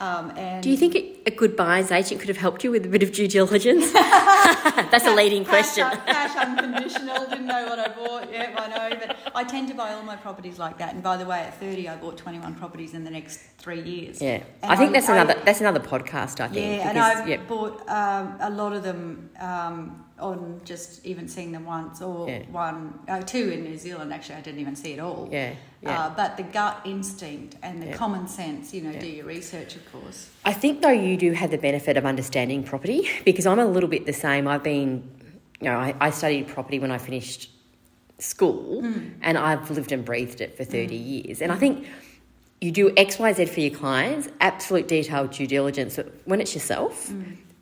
Um, 0.00 0.30
and 0.36 0.62
Do 0.62 0.70
you 0.70 0.76
think 0.76 0.94
a 1.26 1.30
good 1.30 1.56
buyer's 1.56 1.90
agent 1.90 2.20
could 2.20 2.28
have 2.28 2.36
helped 2.36 2.62
you 2.64 2.70
with 2.70 2.86
a 2.86 2.88
bit 2.88 3.02
of 3.02 3.12
due 3.12 3.26
diligence? 3.28 3.90
That's 3.92 5.06
a 5.06 5.14
leading 5.14 5.44
question. 5.44 5.84
Cash, 5.90 6.06
cash 6.06 6.36
unconditional, 6.46 7.26
didn't 7.28 7.46
know 7.46 7.66
what 7.66 7.78
I 7.78 7.88
bought. 7.88 8.32
Yeah, 8.32 8.54
I 8.56 8.68
know. 8.90 8.96
But 9.00 9.16
I 9.34 9.44
tend 9.44 9.68
to 9.68 9.74
buy 9.74 9.92
all 9.94 10.02
my 10.02 10.16
properties 10.16 10.58
like 10.58 10.78
that. 10.78 10.94
And 10.94 11.02
by 11.02 11.16
the 11.16 11.26
way, 11.26 11.40
at 11.40 11.58
30, 11.58 11.88
I 11.88 11.96
bought 11.96 12.16
21 12.16 12.54
properties 12.54 12.94
in 12.94 13.04
the 13.04 13.10
next 13.10 13.40
three 13.58 13.80
years. 13.82 14.22
Yeah, 14.22 14.42
And 14.62 14.72
I 14.72 14.76
think 14.76 14.92
that's 14.92 15.08
I- 15.08 15.16
another 15.16 15.40
that's 15.44 15.60
another 15.60 15.80
podcast. 15.80 16.40
I 16.40 16.48
think. 16.48 16.66
Yeah, 16.78 16.88
and 16.90 16.98
I've 16.98 17.28
yeah, 17.28 17.38
bought 17.48 17.88
um, 17.88 18.36
a 18.40 18.50
lot 18.50 18.72
of 18.72 18.82
them 18.84 19.30
um, 19.40 20.04
on 20.20 20.60
just 20.64 21.04
even 21.06 21.28
seeing 21.28 21.52
them 21.52 21.64
once 21.64 22.00
or 22.02 22.28
Yeah. 22.28 22.42
one, 22.50 22.98
uh, 23.08 23.20
two 23.22 23.50
in 23.50 23.62
New 23.64 23.76
Zealand. 23.78 24.12
Actually, 24.12 24.36
I 24.36 24.40
didn't 24.40 24.60
even 24.60 24.76
see 24.76 24.92
it 24.92 24.98
all. 25.00 25.28
yeah, 25.30 25.52
yeah. 25.82 26.06
Uh, 26.06 26.10
but 26.16 26.36
the 26.36 26.42
gut 26.42 26.80
instinct 26.84 27.56
and 27.62 27.80
the 27.82 27.86
Yeah. 27.88 27.96
common 27.96 28.26
sense, 28.28 28.74
you 28.74 28.82
know, 28.82 28.90
Yeah. 28.90 29.00
do 29.00 29.06
your 29.06 29.26
research, 29.26 29.76
of 29.76 29.92
course. 29.92 30.28
I 30.44 30.52
think 30.52 30.80
though 30.82 30.90
you 30.90 31.16
do 31.16 31.32
have 31.32 31.50
the 31.50 31.58
benefit 31.58 31.96
of 31.96 32.04
understanding 32.04 32.62
property 32.64 33.08
because 33.24 33.46
I'm 33.46 33.58
a 33.58 33.66
little 33.66 33.88
bit 33.88 34.06
the 34.06 34.12
same. 34.12 34.48
I've 34.48 34.62
been, 34.64 35.02
you 35.60 35.68
know, 35.68 35.76
I, 35.76 35.94
I 36.00 36.10
studied 36.10 36.48
property 36.48 36.78
when 36.78 36.90
I 36.90 36.98
finished 36.98 37.50
school, 38.18 38.84
and 39.22 39.38
I've 39.38 39.70
lived 39.70 39.92
and 39.92 40.04
breathed 40.04 40.40
it 40.40 40.56
for 40.56 40.64
30 40.64 40.96
years. 40.96 41.40
And 41.40 41.52
I 41.52 41.56
think 41.56 41.86
you 42.60 42.72
do 42.72 42.92
X, 42.96 43.18
Y, 43.20 43.32
Z 43.32 43.44
for 43.46 43.60
your 43.60 43.70
clients, 43.70 44.28
absolute 44.40 44.88
detailed 44.88 45.30
due 45.30 45.46
diligence. 45.46 46.00
When 46.24 46.40
it's 46.40 46.52
yourself, 46.54 47.12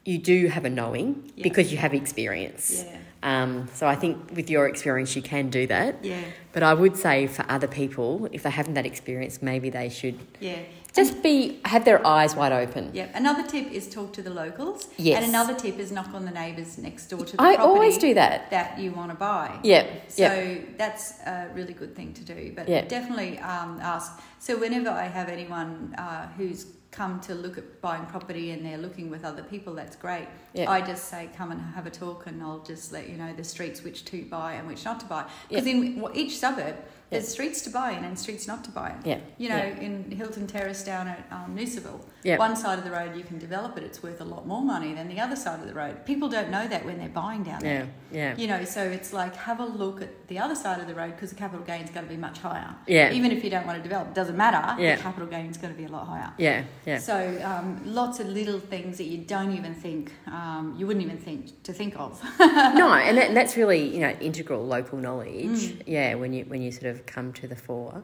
you 0.07 0.19
do 0.19 0.47
have 0.49 0.65
a 0.65 0.71
knowing 0.71 1.09
Yeah. 1.37 1.43
because 1.43 1.73
you 1.73 1.79
have 1.79 1.93
experience. 1.95 2.85
Yeah. 2.87 2.99
Um, 3.23 3.69
so 3.75 3.89
I 3.89 3.97
think 3.97 4.17
with 4.37 4.49
your 4.49 4.69
experience, 4.69 5.17
you 5.17 5.23
can 5.23 5.51
do 5.51 5.67
that. 5.67 5.97
Yeah, 6.05 6.21
But 6.53 6.63
I 6.63 6.75
would 6.75 6.97
say 6.97 7.27
for 7.27 7.45
other 7.49 7.67
people, 7.67 8.29
if 8.33 8.43
they 8.45 8.51
haven't 8.51 8.75
that 8.75 8.87
experience, 8.87 9.43
maybe 9.43 9.69
they 9.69 9.89
should 9.89 10.19
yeah. 10.39 10.59
just 10.95 11.23
be 11.25 11.59
have 11.65 11.85
their 11.85 12.07
eyes 12.07 12.37
wide 12.37 12.53
open. 12.53 12.91
Yeah, 12.95 13.09
another 13.15 13.43
tip 13.43 13.67
is 13.73 13.89
talk 13.89 14.13
to 14.13 14.23
the 14.23 14.31
locals. 14.31 14.87
Yes. 14.97 15.17
And 15.17 15.29
another 15.35 15.55
tip 15.55 15.79
is 15.79 15.91
knock 15.91 16.15
on 16.15 16.25
the 16.25 16.31
neighbours 16.31 16.79
next 16.79 17.09
door 17.09 17.25
to 17.25 17.37
the 17.37 17.43
I 17.43 17.57
property 17.57 17.69
always 17.69 17.99
do 17.99 18.15
that. 18.15 18.51
that 18.51 18.79
you 18.79 18.93
want 18.93 19.11
to 19.11 19.17
buy. 19.17 19.59
Yeah, 19.65 19.87
So 20.09 20.23
yeah, 20.23 20.59
that's 20.79 21.19
a 21.27 21.49
really 21.53 21.73
good 21.75 21.97
thing 21.97 22.13
to 22.15 22.23
do. 22.23 22.53
But 22.55 22.69
Yeah. 22.69 22.83
definitely 22.83 23.39
um, 23.41 23.81
ask. 23.83 24.21
So 24.39 24.57
whenever 24.57 24.91
I 24.91 25.07
have 25.09 25.29
anyone 25.29 25.95
uh, 25.99 26.29
who's 26.37 26.67
come 26.97 27.21
to 27.21 27.35
look 27.35 27.59
at 27.59 27.81
buying 27.83 28.07
property 28.07 28.53
and 28.53 28.65
they're 28.65 28.79
looking 28.79 29.11
with 29.11 29.25
other 29.25 29.43
people, 29.43 29.75
that's 29.75 29.97
great. 29.97 30.27
Yeah. 30.55 30.71
I 30.71 30.81
just 30.81 31.09
say, 31.09 31.29
come 31.37 31.51
and 31.53 31.61
have 31.75 31.87
a 31.87 31.91
talk, 31.91 32.27
and 32.27 32.43
I'll 32.43 32.61
just 32.61 32.93
let 32.93 33.09
you 33.09 33.17
know 33.17 33.33
the 33.35 33.45
streets 33.45 33.83
which 33.85 34.05
to 34.07 34.25
buy 34.25 34.55
and 34.55 34.67
which 34.67 34.85
not 34.85 35.01
to 35.01 35.07
buy. 35.07 35.27
Because 35.49 35.67
in 35.67 36.03
each 36.15 36.39
suburb, 36.39 36.77
there's 37.11 37.29
streets 37.29 37.63
to 37.63 37.71
buy 37.71 37.93
in 37.93 38.05
and 38.05 38.19
streets 38.19 38.47
not 38.49 38.65
to 38.65 38.71
buy 38.71 38.91
in. 38.91 38.97
Yeah, 39.09 39.19
You 39.39 39.49
know, 39.49 39.57
yeah. 39.57 39.81
in 39.81 40.11
Hilton 40.11 40.47
Terrace 40.47 40.83
down 40.83 41.07
at 41.07 41.25
um, 41.31 41.57
Noosaville, 41.57 42.01
Yeah. 42.25 42.37
one 42.37 42.57
side 42.57 42.79
of 42.79 42.85
the 42.85 42.91
road 42.91 43.17
you 43.17 43.23
can 43.23 43.39
develop 43.39 43.79
it, 43.79 43.85
it's 43.85 44.03
worth 44.03 44.21
a 44.21 44.25
lot 44.25 44.47
more 44.47 44.63
money 44.63 44.93
than 44.93 45.09
the 45.09 45.21
other 45.21 45.37
side 45.37 45.61
of 45.61 45.67
the 45.69 45.75
road. 45.75 46.05
People 46.05 46.29
don't 46.29 46.51
know 46.51 46.67
that 46.67 46.85
when 46.85 46.99
they're 46.99 47.09
buying 47.09 47.45
down 47.45 47.61
there. 47.61 47.89
yeah, 48.11 48.33
yeah. 48.33 48.37
You 48.37 48.49
know, 48.49 48.65
so 48.65 48.83
it's 48.83 49.13
like 49.13 49.37
have 49.37 49.61
a 49.61 49.65
look 49.65 50.03
at 50.03 50.27
the 50.29 50.39
other 50.41 50.57
side 50.57 50.81
of 50.81 50.89
the 50.89 50.95
road 50.97 51.13
because 51.15 51.31
the 51.31 51.37
capital 51.37 51.65
gain's 51.65 51.91
going 51.91 52.05
to 52.07 52.11
be 52.11 52.17
much 52.19 52.39
higher. 52.41 52.75
Yeah. 52.89 53.13
Even 53.13 53.31
if 53.31 53.45
you 53.45 53.51
don't 53.51 53.67
want 53.67 53.79
to 53.79 53.83
develop, 53.83 54.09
it 54.09 54.15
doesn't 54.15 54.37
matter. 54.37 54.83
Yeah. 54.83 54.97
The 54.97 55.03
capital 55.03 55.29
gain's 55.29 55.57
going 55.59 55.73
to 55.73 55.79
be 55.79 55.85
a 55.87 55.89
lot 55.89 56.07
higher. 56.09 56.33
Yeah, 56.39 56.65
yeah. 56.85 56.99
So 56.99 57.41
um, 57.45 57.81
lots 57.85 58.19
of 58.19 58.27
little 58.29 58.59
things 58.59 58.99
that 58.99 59.05
you 59.05 59.19
don't 59.19 59.53
even 59.55 59.75
think, 59.75 60.13
um, 60.27 60.75
you 60.77 60.87
wouldn't 60.89 61.05
even 61.05 61.19
think 61.19 61.63
to 61.63 61.73
think 61.73 61.99
of. 61.99 62.21
no, 62.41 62.93
and, 62.95 63.17
that, 63.17 63.29
and 63.29 63.37
that's 63.37 63.57
really 63.57 63.87
you 63.95 64.01
know 64.01 64.11
integral 64.21 64.67
local 64.67 64.99
knowledge. 64.99 65.45
Mm. 65.45 65.83
Yeah, 65.87 66.15
when 66.15 66.33
you 66.33 66.45
when 66.47 66.63
you 66.63 66.73
sort 66.73 66.87
of 66.87 66.96
come 67.07 67.33
to 67.35 67.47
the 67.49 67.57
fore. 67.57 68.03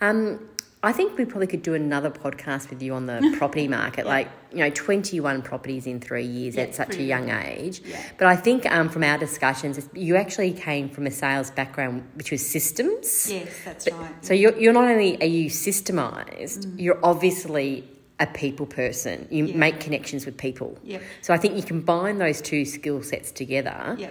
Um, 0.00 0.48
I 0.80 0.92
think 0.92 1.18
we 1.18 1.24
probably 1.24 1.48
could 1.48 1.62
do 1.62 1.74
another 1.74 2.08
podcast 2.08 2.70
with 2.70 2.80
you 2.82 2.94
on 2.94 3.06
the 3.06 3.34
property 3.38 3.66
market. 3.66 4.04
Yeah. 4.04 4.12
Like 4.12 4.28
you 4.52 4.58
know, 4.58 4.70
twenty 4.70 5.18
one 5.18 5.42
properties 5.42 5.88
in 5.88 5.98
three 6.00 6.24
years 6.24 6.54
Yeah, 6.54 6.62
at 6.64 6.74
such 6.76 6.96
a 6.96 7.02
young 7.02 7.30
age. 7.30 7.80
Yeah. 7.84 8.00
But 8.16 8.28
I 8.28 8.36
think 8.36 8.64
um, 8.72 8.88
from 8.88 9.02
our 9.02 9.18
discussions, 9.18 9.88
you 9.92 10.14
actually 10.14 10.52
came 10.52 10.88
from 10.88 11.06
a 11.08 11.10
sales 11.10 11.50
background, 11.50 12.04
which 12.14 12.30
was 12.30 12.48
systems. 12.48 13.28
yes, 13.28 13.48
that's 13.64 13.86
But- 13.86 13.94
right. 13.94 14.24
So 14.24 14.34
you're, 14.34 14.56
you're 14.56 14.72
not 14.72 14.88
only 14.88 15.20
are 15.20 15.26
you 15.26 15.50
systemized, 15.50 16.64
Mm. 16.64 16.80
you're 16.80 17.00
obviously 17.02 17.84
a 18.20 18.26
people 18.26 18.66
person. 18.66 19.26
You 19.30 19.46
Yeah. 19.46 19.56
make 19.56 19.80
connections 19.80 20.26
with 20.26 20.36
people. 20.36 20.78
Yep. 20.84 21.02
So 21.22 21.34
I 21.34 21.38
think 21.38 21.56
you 21.56 21.62
combine 21.64 22.18
those 22.18 22.40
two 22.40 22.64
skill 22.64 23.02
sets 23.02 23.32
together. 23.32 23.96
Yeah. 23.98 24.10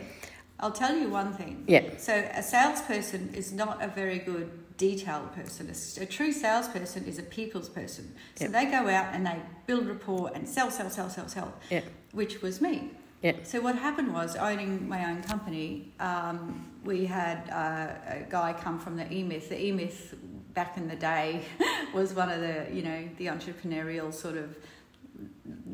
I'll 0.59 0.71
tell 0.71 0.95
you 0.95 1.09
one 1.09 1.33
thing. 1.33 1.63
Yeah. 1.67 1.97
So 1.97 2.13
a 2.13 2.41
salesperson 2.41 3.31
is 3.33 3.51
not 3.53 3.81
a 3.83 3.87
very 3.87 4.19
good 4.19 4.49
detailed 4.77 5.33
person. 5.33 5.71
A, 6.01 6.05
true 6.05 6.31
salesperson 6.31 7.05
is 7.05 7.19
a 7.19 7.23
people's 7.23 7.69
person. 7.69 8.13
So 8.35 8.45
Yeah. 8.45 8.51
they 8.51 8.65
go 8.65 8.87
out 8.89 9.13
and 9.13 9.25
they 9.25 9.39
build 9.67 9.87
rapport 9.87 10.31
and 10.33 10.47
sell, 10.47 10.71
sell, 10.71 10.89
sell, 10.89 11.09
sell, 11.09 11.27
sell. 11.27 11.53
Yeah. 11.69 11.81
Which 12.11 12.41
was 12.41 12.59
me. 12.61 12.91
Yeah. 13.21 13.33
So 13.43 13.61
what 13.61 13.75
happened 13.75 14.13
was, 14.13 14.35
owning 14.35 14.87
my 14.87 15.09
own 15.09 15.23
company, 15.23 15.91
um, 15.99 16.65
we 16.83 17.05
had 17.05 17.49
uh, 17.49 18.13
a 18.15 18.25
guy 18.29 18.53
come 18.53 18.77
from 18.79 18.95
the 18.95 19.11
E-Myth. 19.11 19.49
The 19.49 19.59
E-Myth 19.65 20.15
back 20.53 20.77
in 20.77 20.87
the 20.87 20.95
day 20.95 21.41
was 21.93 22.13
one 22.13 22.29
of 22.29 22.41
the, 22.41 22.67
you 22.71 22.83
know, 22.83 23.09
the 23.17 23.27
entrepreneurial 23.27 24.13
sort 24.13 24.37
of 24.37 24.55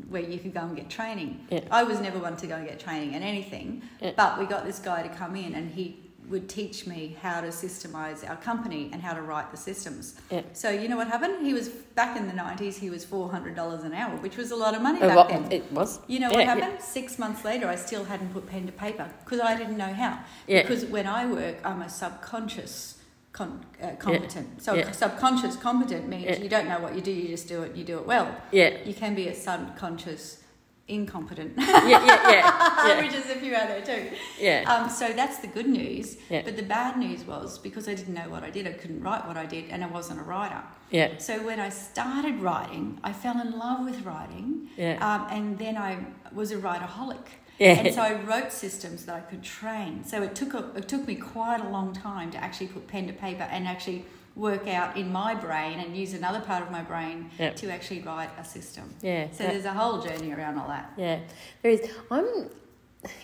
where 0.08 0.22
you 0.22 0.38
could 0.38 0.54
go 0.54 0.60
and 0.60 0.76
get 0.76 0.88
training. 0.90 1.46
Yeah. 1.50 1.60
I 1.70 1.82
was 1.84 2.00
never 2.00 2.18
one 2.18 2.36
to 2.38 2.46
go 2.46 2.56
and 2.56 2.66
get 2.66 2.78
training 2.80 3.14
in 3.14 3.22
anything, 3.22 3.82
Yeah. 4.00 4.12
but 4.16 4.38
we 4.38 4.46
got 4.46 4.64
this 4.64 4.78
guy 4.78 5.02
to 5.02 5.08
come 5.08 5.34
in 5.36 5.54
and 5.54 5.70
he 5.70 6.00
would 6.28 6.48
teach 6.48 6.86
me 6.86 7.14
how 7.20 7.42
to 7.42 7.48
systemize 7.48 8.26
our 8.26 8.36
company 8.36 8.88
and 8.94 9.02
how 9.02 9.12
to 9.12 9.20
write 9.20 9.50
the 9.50 9.56
systems. 9.58 10.14
Yeah. 10.30 10.40
So 10.54 10.70
you 10.70 10.88
know 10.88 10.96
what 10.96 11.06
happened? 11.08 11.44
He 11.46 11.52
was 11.52 11.68
back 11.68 12.16
in 12.16 12.26
the 12.26 12.32
nineties. 12.32 12.78
He 12.78 12.88
was 12.88 13.04
four 13.04 13.30
hundred 13.30 13.54
dollars 13.54 13.82
an 13.84 13.92
hour, 13.92 14.16
which 14.16 14.38
was 14.38 14.50
a 14.50 14.56
lot 14.56 14.74
of 14.74 14.80
money 14.80 15.00
back 15.00 15.16
what- 15.16 15.28
then. 15.28 15.52
it 15.52 15.70
was. 15.70 16.00
You 16.06 16.20
know 16.20 16.30
Yeah, 16.30 16.36
what 16.36 16.46
yeah. 16.46 16.54
happened? 16.54 16.82
Six 16.82 17.18
months 17.18 17.44
later, 17.44 17.66
I 17.68 17.76
still 17.76 18.04
hadn't 18.04 18.32
put 18.32 18.46
pen 18.46 18.64
to 18.66 18.72
paper 18.72 19.06
because 19.24 19.40
I 19.40 19.54
didn't 19.54 19.76
know 19.76 19.92
how. 19.92 20.20
Yeah. 20.46 20.62
Because 20.62 20.86
when 20.86 21.06
I 21.06 21.26
work, 21.26 21.56
I'm 21.62 21.82
a 21.82 21.88
subconscious 21.90 22.96
con- 23.34 23.66
uh, 23.82 23.90
competent. 23.98 24.62
So 24.62 24.74
Yeah. 24.74 24.90
subconscious 24.92 25.56
competent 25.56 26.08
means 26.08 26.24
Yeah. 26.24 26.36
you 26.38 26.48
don't 26.48 26.68
know 26.68 26.78
what 26.78 26.94
you 26.94 27.02
do, 27.02 27.10
you 27.10 27.28
just 27.28 27.48
do 27.48 27.62
it, 27.64 27.76
you 27.76 27.84
do 27.84 27.98
it 27.98 28.06
well. 28.06 28.28
Yeah. 28.52 28.70
You 28.86 28.94
can 28.94 29.14
be 29.14 29.28
a 29.28 29.34
subconscious 29.34 30.40
incompetent, 30.86 31.54
Yeah, 31.56 31.86
yeah, 31.88 32.30
yeah. 32.30 32.86
Yeah. 32.88 33.02
which 33.02 33.14
is 33.14 33.28
a 33.30 33.36
few 33.42 33.54
out 33.56 33.68
there 33.68 33.80
too. 33.82 34.02
Yeah. 34.38 34.70
Um, 34.72 34.88
so 34.90 35.12
that's 35.14 35.38
the 35.38 35.46
good 35.48 35.66
news. 35.66 36.16
Yeah. 36.30 36.42
But 36.44 36.56
the 36.56 36.62
bad 36.62 36.96
news 36.98 37.24
was 37.26 37.58
because 37.58 37.88
I 37.88 37.94
didn't 37.94 38.14
know 38.14 38.28
what 38.34 38.44
I 38.44 38.50
did, 38.50 38.66
I 38.68 38.72
couldn't 38.72 39.02
write 39.02 39.26
what 39.26 39.36
I 39.36 39.46
did, 39.46 39.64
and 39.70 39.82
I 39.82 39.86
wasn't 39.88 40.20
a 40.20 40.22
writer. 40.22 40.62
Yeah. 40.90 41.08
So 41.18 41.42
when 41.42 41.58
I 41.58 41.70
started 41.70 42.36
writing, 42.40 43.00
I 43.02 43.12
fell 43.14 43.40
in 43.40 43.58
love 43.58 43.80
with 43.84 44.04
writing. 44.04 44.68
Yeah. 44.76 44.96
Um, 45.08 45.26
and 45.36 45.58
then 45.58 45.76
I 45.76 45.92
was 46.32 46.52
a 46.52 46.56
writerholic. 46.58 47.26
Yeah. 47.58 47.78
And 47.78 47.94
so 47.94 48.02
I 48.02 48.14
wrote 48.14 48.52
systems 48.52 49.06
that 49.06 49.14
I 49.14 49.20
could 49.20 49.42
train. 49.42 50.04
So 50.04 50.22
it 50.22 50.34
took 50.34 50.54
a, 50.54 50.70
it 50.76 50.88
took 50.88 51.06
me 51.06 51.14
quite 51.14 51.60
a 51.60 51.68
long 51.68 51.92
time 51.92 52.30
to 52.32 52.38
actually 52.38 52.68
put 52.68 52.86
pen 52.88 53.06
to 53.06 53.12
paper 53.12 53.44
and 53.44 53.66
actually 53.66 54.04
work 54.36 54.66
out 54.66 54.96
in 54.96 55.12
my 55.12 55.34
brain 55.34 55.78
and 55.78 55.96
use 55.96 56.12
another 56.12 56.40
part 56.40 56.62
of 56.62 56.70
my 56.70 56.82
brain 56.82 57.30
Yeah. 57.38 57.50
to 57.50 57.70
actually 57.70 58.00
write 58.00 58.30
a 58.38 58.44
system. 58.44 58.94
Yeah. 59.00 59.28
So 59.30 59.44
that- 59.44 59.52
there's 59.52 59.64
a 59.64 59.72
whole 59.72 60.00
journey 60.02 60.32
around 60.32 60.58
all 60.58 60.68
that. 60.68 60.92
Yeah, 60.96 61.20
there 61.62 61.72
is. 61.72 61.88
I'm 62.10 62.50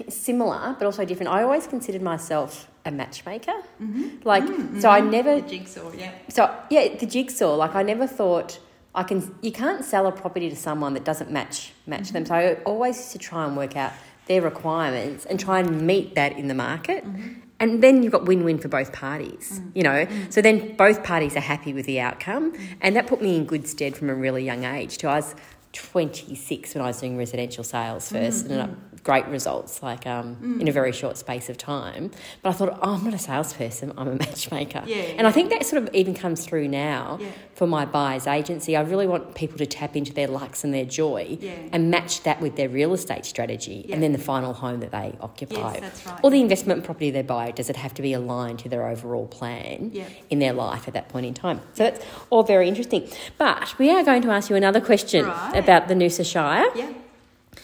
similar, 0.09 0.77
but 0.79 0.85
also 0.87 1.05
different. 1.05 1.33
I 1.33 1.43
always 1.43 1.67
considered 1.67 2.03
myself 2.03 2.69
a 2.85 2.91
matchmaker. 2.91 3.53
Mm-hmm. 3.83 4.09
Like, 4.25 4.45
mm-hmm. 4.45 4.81
so 4.81 4.91
I 4.91 5.01
mm-hmm. 5.01 5.11
never. 5.11 5.41
The 5.41 5.49
jigsaw, 5.49 5.93
yeah. 5.93 6.13
So 6.29 6.55
yeah, 6.71 6.97
the 6.97 7.07
jigsaw. 7.07 7.57
Like, 7.57 7.75
I 7.75 7.83
never 7.83 8.07
thought 8.07 8.59
I 8.95 9.03
can. 9.03 9.35
You 9.43 9.53
can't 9.53 9.85
sell 9.85 10.07
a 10.07 10.13
property 10.13 10.49
to 10.51 10.57
someone 10.57 10.95
that 10.95 11.05
doesn't 11.05 11.31
match 11.31 11.73
match 11.87 12.03
mm-hmm. 12.03 12.13
them. 12.13 12.27
So 12.27 12.35
I 12.35 12.55
always 12.65 12.97
used 12.97 13.13
to 13.13 13.19
try 13.19 13.47
and 13.47 13.57
work 13.57 13.77
out 13.77 13.93
their 14.31 14.41
requirements 14.41 15.27
and 15.27 15.41
try 15.41 15.59
and 15.59 15.83
meet 15.83 16.15
that 16.15 16.39
in 16.39 16.47
the 16.47 16.55
market. 16.55 17.05
Mm-hmm. 17.05 17.41
And 17.59 17.83
then 17.83 18.05
you've 18.05 18.13
got 18.13 18.27
win-win 18.27 18.59
for 18.59 18.69
both 18.69 18.93
parties, 18.93 19.61
mm. 19.61 19.73
you 19.75 19.83
know. 19.83 20.07
Mm. 20.07 20.33
So 20.33 20.41
then 20.41 20.77
both 20.77 21.03
parties 21.03 21.37
are 21.37 21.41
happy 21.41 21.75
with 21.75 21.85
the 21.85 22.01
outcome, 22.01 22.53
mm. 22.53 22.61
and 22.81 22.95
that 22.95 23.09
put 23.09 23.21
me 23.21 23.37
in 23.37 23.45
good 23.45 23.67
stead 23.67 23.97
from 23.97 24.09
a 24.09 24.15
really 24.15 24.45
young 24.45 24.65
age. 24.65 24.99
Too, 24.99 25.09
I 25.09 25.17
was 25.17 25.35
26 25.73 26.75
when 26.75 26.83
I 26.83 26.87
was 26.87 27.01
doing 27.01 27.19
residential 27.19 27.65
sales 27.65 28.11
1st 28.11 28.51
and 28.51 28.61
uh, 28.61 28.69
great 29.03 29.27
results, 29.27 29.83
like 29.83 30.07
um, 30.07 30.59
in 30.61 30.69
a 30.69 30.73
very 30.73 30.93
short 30.93 31.17
space 31.17 31.49
of 31.49 31.57
time. 31.59 32.11
But 32.43 32.51
I 32.51 32.53
thought, 32.53 32.79
oh, 32.83 32.95
I'm 32.95 33.05
not 33.05 33.15
a 33.15 33.19
salesperson; 33.19 33.93
I'm 33.97 34.09
a 34.09 34.15
matchmaker. 34.27 34.83
Yeah, 34.87 34.97
and 35.19 35.27
I 35.27 35.33
think 35.33 35.51
that 35.51 35.65
sort 35.67 35.83
of 35.83 35.95
even 35.95 36.15
comes 36.15 36.45
through 36.45 36.69
now 36.69 37.19
Yeah. 37.21 37.29
for 37.55 37.67
my 37.67 37.85
buyers 37.87 38.27
agency. 38.27 38.77
I 38.77 38.83
really 38.83 39.07
want 39.07 39.35
people 39.35 39.59
to 39.59 39.67
tap 39.67 39.97
into 39.97 40.13
their 40.13 40.27
lux 40.29 40.65
and 40.65 40.73
their 40.75 40.85
joy 40.85 41.39
and 41.73 41.91
match 41.91 42.23
that 42.25 42.41
with 42.41 42.57
their 42.57 42.69
real 42.69 42.93
estate 42.93 43.25
strategy 43.25 43.87
and 43.93 44.03
then 44.03 44.13
the 44.13 44.19
final 44.19 44.53
home 44.53 44.81
that 44.81 44.91
they 44.93 45.15
occupy. 45.21 45.73
Yes, 45.75 45.81
that's 45.81 46.07
right. 46.07 46.21
Or 46.23 46.31
the 46.31 46.41
investment 46.41 46.85
property 46.85 47.11
they 47.11 47.23
buy, 47.23 47.51
does 47.53 47.71
it 47.71 47.77
have 47.77 47.95
to 47.95 48.03
be 48.03 48.13
aligned 48.13 48.59
to 48.61 48.69
their 48.69 48.87
overall 48.87 49.27
plan 49.27 49.93
in 50.31 50.39
their 50.39 50.53
life 50.53 50.87
at 50.89 50.95
that 50.95 51.09
point 51.09 51.27
in 51.27 51.35
time? 51.35 51.61
So 51.75 51.85
that's 51.85 52.05
all 52.31 52.43
very 52.43 52.69
interesting. 52.69 53.09
But 53.39 53.79
we 53.79 53.91
are 53.91 54.03
going 54.05 54.23
to 54.23 54.31
ask 54.31 54.51
you 54.51 54.57
another 54.57 54.81
question 54.81 55.27
Right. 55.27 55.57
about 55.57 55.89
the 55.89 55.95
Noosa 55.95 56.25
Shire. 56.31 56.67
Yeah. 56.75 56.93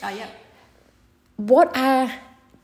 Oh, 0.02 0.08
yeah. 0.08 0.26
What 1.36 1.76
are 1.76 2.12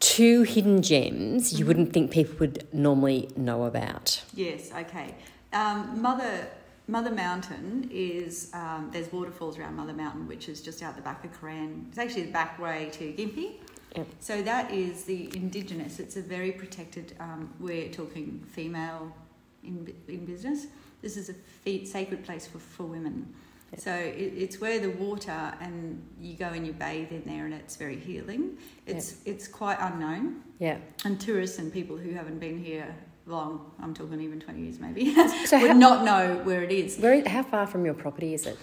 two 0.01 0.43
hidden 0.43 0.83
gems 0.83 1.59
you 1.59 1.67
wouldn't 1.67 1.93
think 1.93 2.11
people 2.11 2.37
would 2.41 2.67
normally 2.73 3.29
know 3.37 3.65
about? 3.65 4.23
Yes, 4.35 4.73
okay. 4.73 5.15
Um, 5.53 6.01
Mother 6.01 6.49
Mother 6.89 7.11
Mountain 7.11 7.89
is 7.93 8.51
um, 8.55 8.89
there's 8.93 9.13
waterfalls 9.13 9.59
around 9.59 9.77
Mother 9.77 9.93
Mountain, 9.93 10.27
which 10.27 10.49
is 10.49 10.61
just 10.61 10.83
out 10.83 10.97
the 10.97 11.03
back 11.03 11.25
of 11.25 11.39
Cooran. 11.39 11.87
It's 11.89 11.99
actually 11.99 12.23
the 12.23 12.33
back 12.33 12.59
way 12.59 12.89
to 12.93 13.13
Gympie. 13.13 13.57
Yep. 13.95 14.07
So 14.21 14.43
that 14.43 14.71
is 14.73 15.05
the 15.05 15.31
indigenous. 15.37 16.01
It's 16.01 16.17
a 16.17 16.23
very 16.23 16.53
protected. 16.53 17.15
Um, 17.21 17.53
we're 17.61 17.89
talking 17.91 18.43
female 18.51 19.15
in 19.63 19.95
in 20.09 20.25
business. 20.25 20.67
This 21.03 21.17
is 21.17 21.29
a 21.29 21.35
fe- 21.35 21.85
sacred 21.85 22.25
place 22.25 22.47
for 22.47 22.59
for 22.59 22.85
women. 22.85 23.35
Yep. 23.73 23.81
So 23.81 23.93
it, 23.95 24.33
it's 24.37 24.61
where 24.61 24.79
the 24.79 24.91
water 24.91 25.55
and 25.61 26.03
you 26.21 26.35
go 26.35 26.47
and 26.47 26.67
you 26.67 26.73
bathe 26.73 27.11
in 27.11 27.23
there, 27.27 27.45
and 27.47 27.55
it's 27.55 27.77
very 27.77 27.97
healing. 27.99 28.59
It's 28.87 29.17
it's 29.25 29.49
quite 29.49 29.79
unknown 29.81 30.43
Yeah. 30.59 30.79
and 31.05 31.21
tourists 31.21 31.59
and 31.59 31.73
people 31.73 31.97
who 31.97 32.13
haven't 32.13 32.39
been 32.39 32.59
here 32.63 32.95
long, 33.27 33.71
I'm 33.81 33.95
talking 33.95 34.21
even 34.21 34.41
20 34.41 34.61
years 34.61 34.81
maybe, 34.81 35.15
So 35.47 35.59
would 35.61 35.71
how- 35.71 35.77
not 35.77 36.05
know 36.05 36.41
where 36.43 36.63
it 36.65 36.73
is. 36.73 36.99
Where, 36.99 37.27
how 37.29 37.45
far 37.45 37.67
from 37.69 37.85
your 37.85 37.95
property 37.95 38.35
is 38.35 38.47
it? 38.47 38.59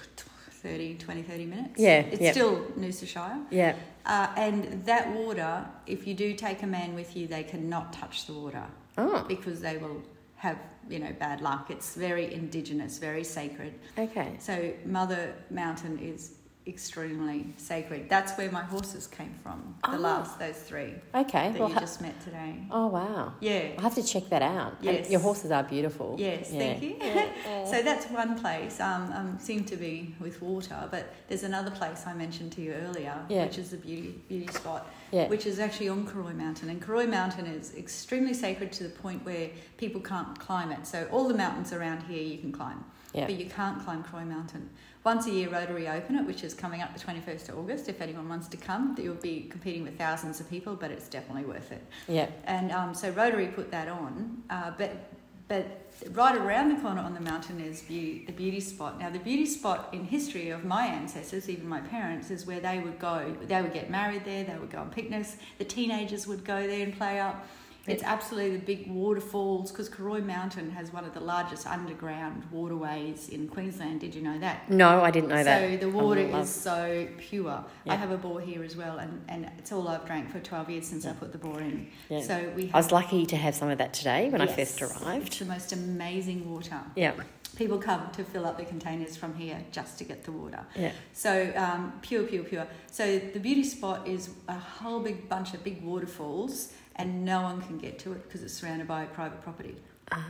30, 0.52 0.95
20, 0.95 1.22
30 1.24 1.45
minutes. 1.45 1.80
Yeah, 1.80 2.00
It's 2.02 2.19
yeah. 2.22 2.32
still 2.34 2.65
Noosa 2.78 3.08
Shire. 3.08 3.39
Yeah. 3.50 3.76
Uh, 4.06 4.28
and 4.36 4.84
that 4.86 5.10
water, 5.13 5.65
if 5.88 6.06
you 6.06 6.13
do 6.13 6.34
take 6.34 6.62
a 6.62 6.67
man 6.67 6.93
with 6.93 7.15
you, 7.15 7.26
they 7.28 7.43
cannot 7.43 7.93
touch 7.93 8.26
the 8.28 8.34
water 8.34 8.65
Oh, 8.98 9.24
because 9.30 9.62
they 9.62 9.78
will 9.78 10.02
have, 10.39 10.58
you 10.89 10.99
know, 10.99 11.13
bad 11.19 11.41
luck. 11.41 11.69
It's 11.69 11.95
very 11.95 12.34
indigenous, 12.34 12.97
very 12.97 13.23
sacred. 13.23 13.73
okay. 13.97 14.38
So 14.39 14.73
Mother 14.86 15.36
Mountain 15.49 15.99
is 15.99 16.32
extremely 16.67 17.54
sacred. 17.58 18.08
That's 18.10 18.34
where 18.38 18.52
my 18.52 18.62
horses 18.62 19.08
came 19.08 19.34
from, 19.41 19.76
the 19.84 19.95
Oh. 19.98 20.00
last, 20.00 20.38
those 20.39 20.58
three 20.58 20.93
Okay. 21.15 21.52
that 21.52 21.60
Well, 21.60 21.69
you 21.69 21.74
ha- 21.74 21.80
just 21.80 22.00
met 22.02 22.19
today. 22.22 22.63
oh, 22.69 22.88
wow. 22.88 23.34
Yeah. 23.39 23.69
I'll 23.78 23.84
have 23.84 23.95
to 23.95 24.04
check 24.04 24.30
that 24.30 24.41
out. 24.41 24.74
And 24.80 24.84
Yes. 24.98 25.10
your 25.10 25.19
horses 25.19 25.52
are 25.52 25.63
beautiful. 25.63 26.15
Yes, 26.19 26.52
Yeah. 26.52 26.60
thank 26.60 26.84
you. 26.84 26.95
so 27.65 27.82
that's 27.82 28.06
one 28.12 28.39
place. 28.39 28.80
Um, 28.80 29.12
um, 29.13 29.39
seem 29.39 29.63
to 29.65 29.76
be 29.76 30.15
with 30.19 30.41
water, 30.41 30.88
but 30.91 31.12
there's 31.28 31.43
another 31.43 31.72
place 31.72 32.04
I 32.06 32.13
mentioned 32.13 32.52
to 32.54 32.62
you 32.62 32.74
earlier, 32.74 33.15
Yeah. 33.30 33.45
which 33.45 33.58
is 33.58 33.72
the 33.72 33.78
beauty 33.78 34.22
beauty 34.30 34.52
spot, 34.54 34.86
Yeah. 35.12 35.28
which 35.28 35.45
is 35.45 35.60
actually 35.60 35.89
on 35.89 36.06
Cooroy 36.06 36.34
Mountain. 36.36 36.69
And 36.69 36.82
Cooroy 36.82 37.08
Mountain 37.10 37.48
is 37.48 37.74
extremely 37.76 38.34
sacred 38.34 38.72
to 38.74 38.84
the 38.84 38.89
point 38.89 39.26
where 39.26 39.50
people 39.78 40.02
can't 40.02 40.38
climb 40.39 40.72
it. 40.72 40.86
So 40.86 41.08
all 41.12 41.28
the 41.28 41.34
mountains 41.34 41.74
around 41.74 42.04
here 42.04 42.22
you 42.22 42.38
can 42.38 42.52
climb, 42.52 42.84
Yeah. 43.13 43.26
but 43.26 43.36
you 43.36 43.50
can't 43.50 43.84
climb 43.84 44.04
Cooroy 44.04 44.26
Mountain. 44.28 44.69
Once 45.06 45.28
a 45.28 45.32
year, 45.32 45.50
Rotary 45.50 45.88
open 45.88 46.18
it, 46.18 46.26
which 46.26 46.44
is 46.44 46.54
coming 46.54 46.82
up 46.82 46.94
the 46.94 47.00
21st 47.00 47.50
of 47.50 47.58
August. 47.58 47.88
If 47.88 48.02
anyone 48.02 48.28
wants 48.28 48.50
to 48.50 48.58
come, 48.58 48.98
you'll 49.00 49.16
be 49.16 49.48
competing 49.50 49.84
with 49.84 49.98
thousands 49.98 50.42
of 50.42 50.50
people, 50.50 50.76
but 50.76 50.92
it's 50.92 51.08
definitely 51.08 51.46
worth 51.46 51.72
it. 51.72 51.86
Yeah. 52.08 52.30
And 52.46 52.72
um, 52.72 52.94
so 52.94 53.10
Rotary 53.12 53.48
put 53.48 53.72
that 53.72 53.88
on, 53.88 54.44
uh, 54.50 54.72
but 54.78 55.10
but 55.48 55.66
right 56.12 56.36
around 56.36 56.70
the 56.70 56.80
corner 56.80 57.02
on 57.02 57.16
the 57.16 57.20
mountain 57.20 57.60
is 57.60 57.82
beauty, 57.82 58.24
the 58.28 58.32
beauty 58.32 58.60
spot. 58.60 59.00
Now 59.00 59.10
the 59.10 59.18
beauty 59.18 59.48
spot 59.48 59.90
in 59.94 60.04
history 60.06 60.52
of 60.52 60.64
my 60.64 60.86
ancestors, 60.86 61.50
even 61.50 61.68
my 61.68 61.82
parents, 61.82 62.30
is 62.30 62.46
where 62.46 62.60
they 62.60 62.78
would 62.78 63.00
go. 63.00 63.36
They 63.42 63.60
would 63.60 63.74
get 63.74 63.90
married 63.90 64.26
there. 64.26 64.44
They 64.44 64.56
would 64.60 64.70
go 64.70 64.78
on 64.78 64.92
picnics. 64.92 65.38
The 65.58 65.66
teenagers 65.66 66.28
would 66.28 66.46
go 66.46 66.68
there 66.68 66.84
and 66.84 66.96
play 66.96 67.20
up. 67.20 67.48
It's 67.88 68.04
absolutely 68.04 68.58
the 68.58 68.65
big 68.65 68.92
waterfalls 68.92 69.72
because 69.72 69.89
Cooroy 69.89 70.24
Mountain 70.24 70.70
has 70.72 70.94
one 70.94 71.06
of 71.06 71.13
the 71.13 71.20
largest 71.20 71.65
underground 71.65 72.44
waterways 72.52 73.30
in 73.30 73.48
Queensland. 73.48 74.02
Did 74.02 74.13
you 74.13 74.22
know 74.22 74.38
that? 74.39 74.70
No, 74.70 75.02
I 75.02 75.10
didn't 75.10 75.30
know 75.30 75.44
that. 75.44 75.72
So 75.72 75.78
the 75.78 75.92
I 75.98 76.02
water 76.02 76.28
love- 76.28 76.44
is 76.44 76.50
so 76.54 77.08
pure. 77.18 77.65
Yeah. 77.86 77.94
I 77.94 77.96
have 77.96 78.12
a 78.12 78.18
bore 78.18 78.42
here 78.42 78.63
as 78.63 78.76
well, 78.76 79.00
and, 79.00 79.24
and 79.28 79.50
it's 79.58 79.72
all 79.72 79.88
I've 79.88 80.06
drank 80.06 80.30
for 80.30 80.39
12 80.39 80.70
years 80.70 80.86
since 80.88 81.06
I 81.06 81.13
put 81.13 81.32
the 81.32 81.38
bore 81.39 81.60
in. 81.62 81.88
Yeah. 82.10 82.22
So 82.22 82.52
we 82.56 82.68
have, 82.68 82.76
I 82.76 82.78
was 82.78 82.92
lucky 82.92 83.26
to 83.26 83.38
have 83.38 83.56
some 83.56 83.70
of 83.70 83.78
that 83.80 83.94
today 83.94 84.30
when 84.30 84.42
I 84.42 84.46
Yes, 84.46 84.56
first 84.56 84.82
It's 84.82 85.02
arrived. 85.02 85.39
the 85.39 85.46
most 85.46 85.72
amazing 85.72 86.52
water. 86.52 86.82
Yeah. 86.96 87.13
People 87.56 87.80
come 87.80 88.12
to 88.12 88.24
fill 88.24 88.46
up 88.46 88.58
the 88.60 88.65
containers 88.65 89.18
from 89.18 89.34
here 89.34 89.63
just 89.72 89.98
to 89.98 90.04
get 90.04 90.24
the 90.24 90.32
water. 90.32 90.63
Yeah. 90.76 90.92
So 91.13 91.52
um, 91.56 91.94
pure, 92.04 92.24
pure, 92.24 92.44
pure. 92.44 92.68
So 92.92 93.18
the 93.18 93.39
beauty 93.39 93.63
spot 93.63 94.08
is 94.08 94.30
a 94.48 94.54
whole 94.54 95.00
big 95.00 95.28
bunch 95.28 95.56
of 95.56 95.63
big 95.63 95.82
waterfalls, 95.84 96.72
and 97.00 97.26
no 97.26 97.42
one 97.42 97.62
can 97.62 97.78
get 97.80 97.98
to 98.00 98.12
it 98.12 98.24
because 98.26 98.44
it's 98.44 98.54
surrounded 98.54 98.88
by 98.88 99.06
private 99.06 99.42
property. 99.42 99.76
Ah. 100.12 100.22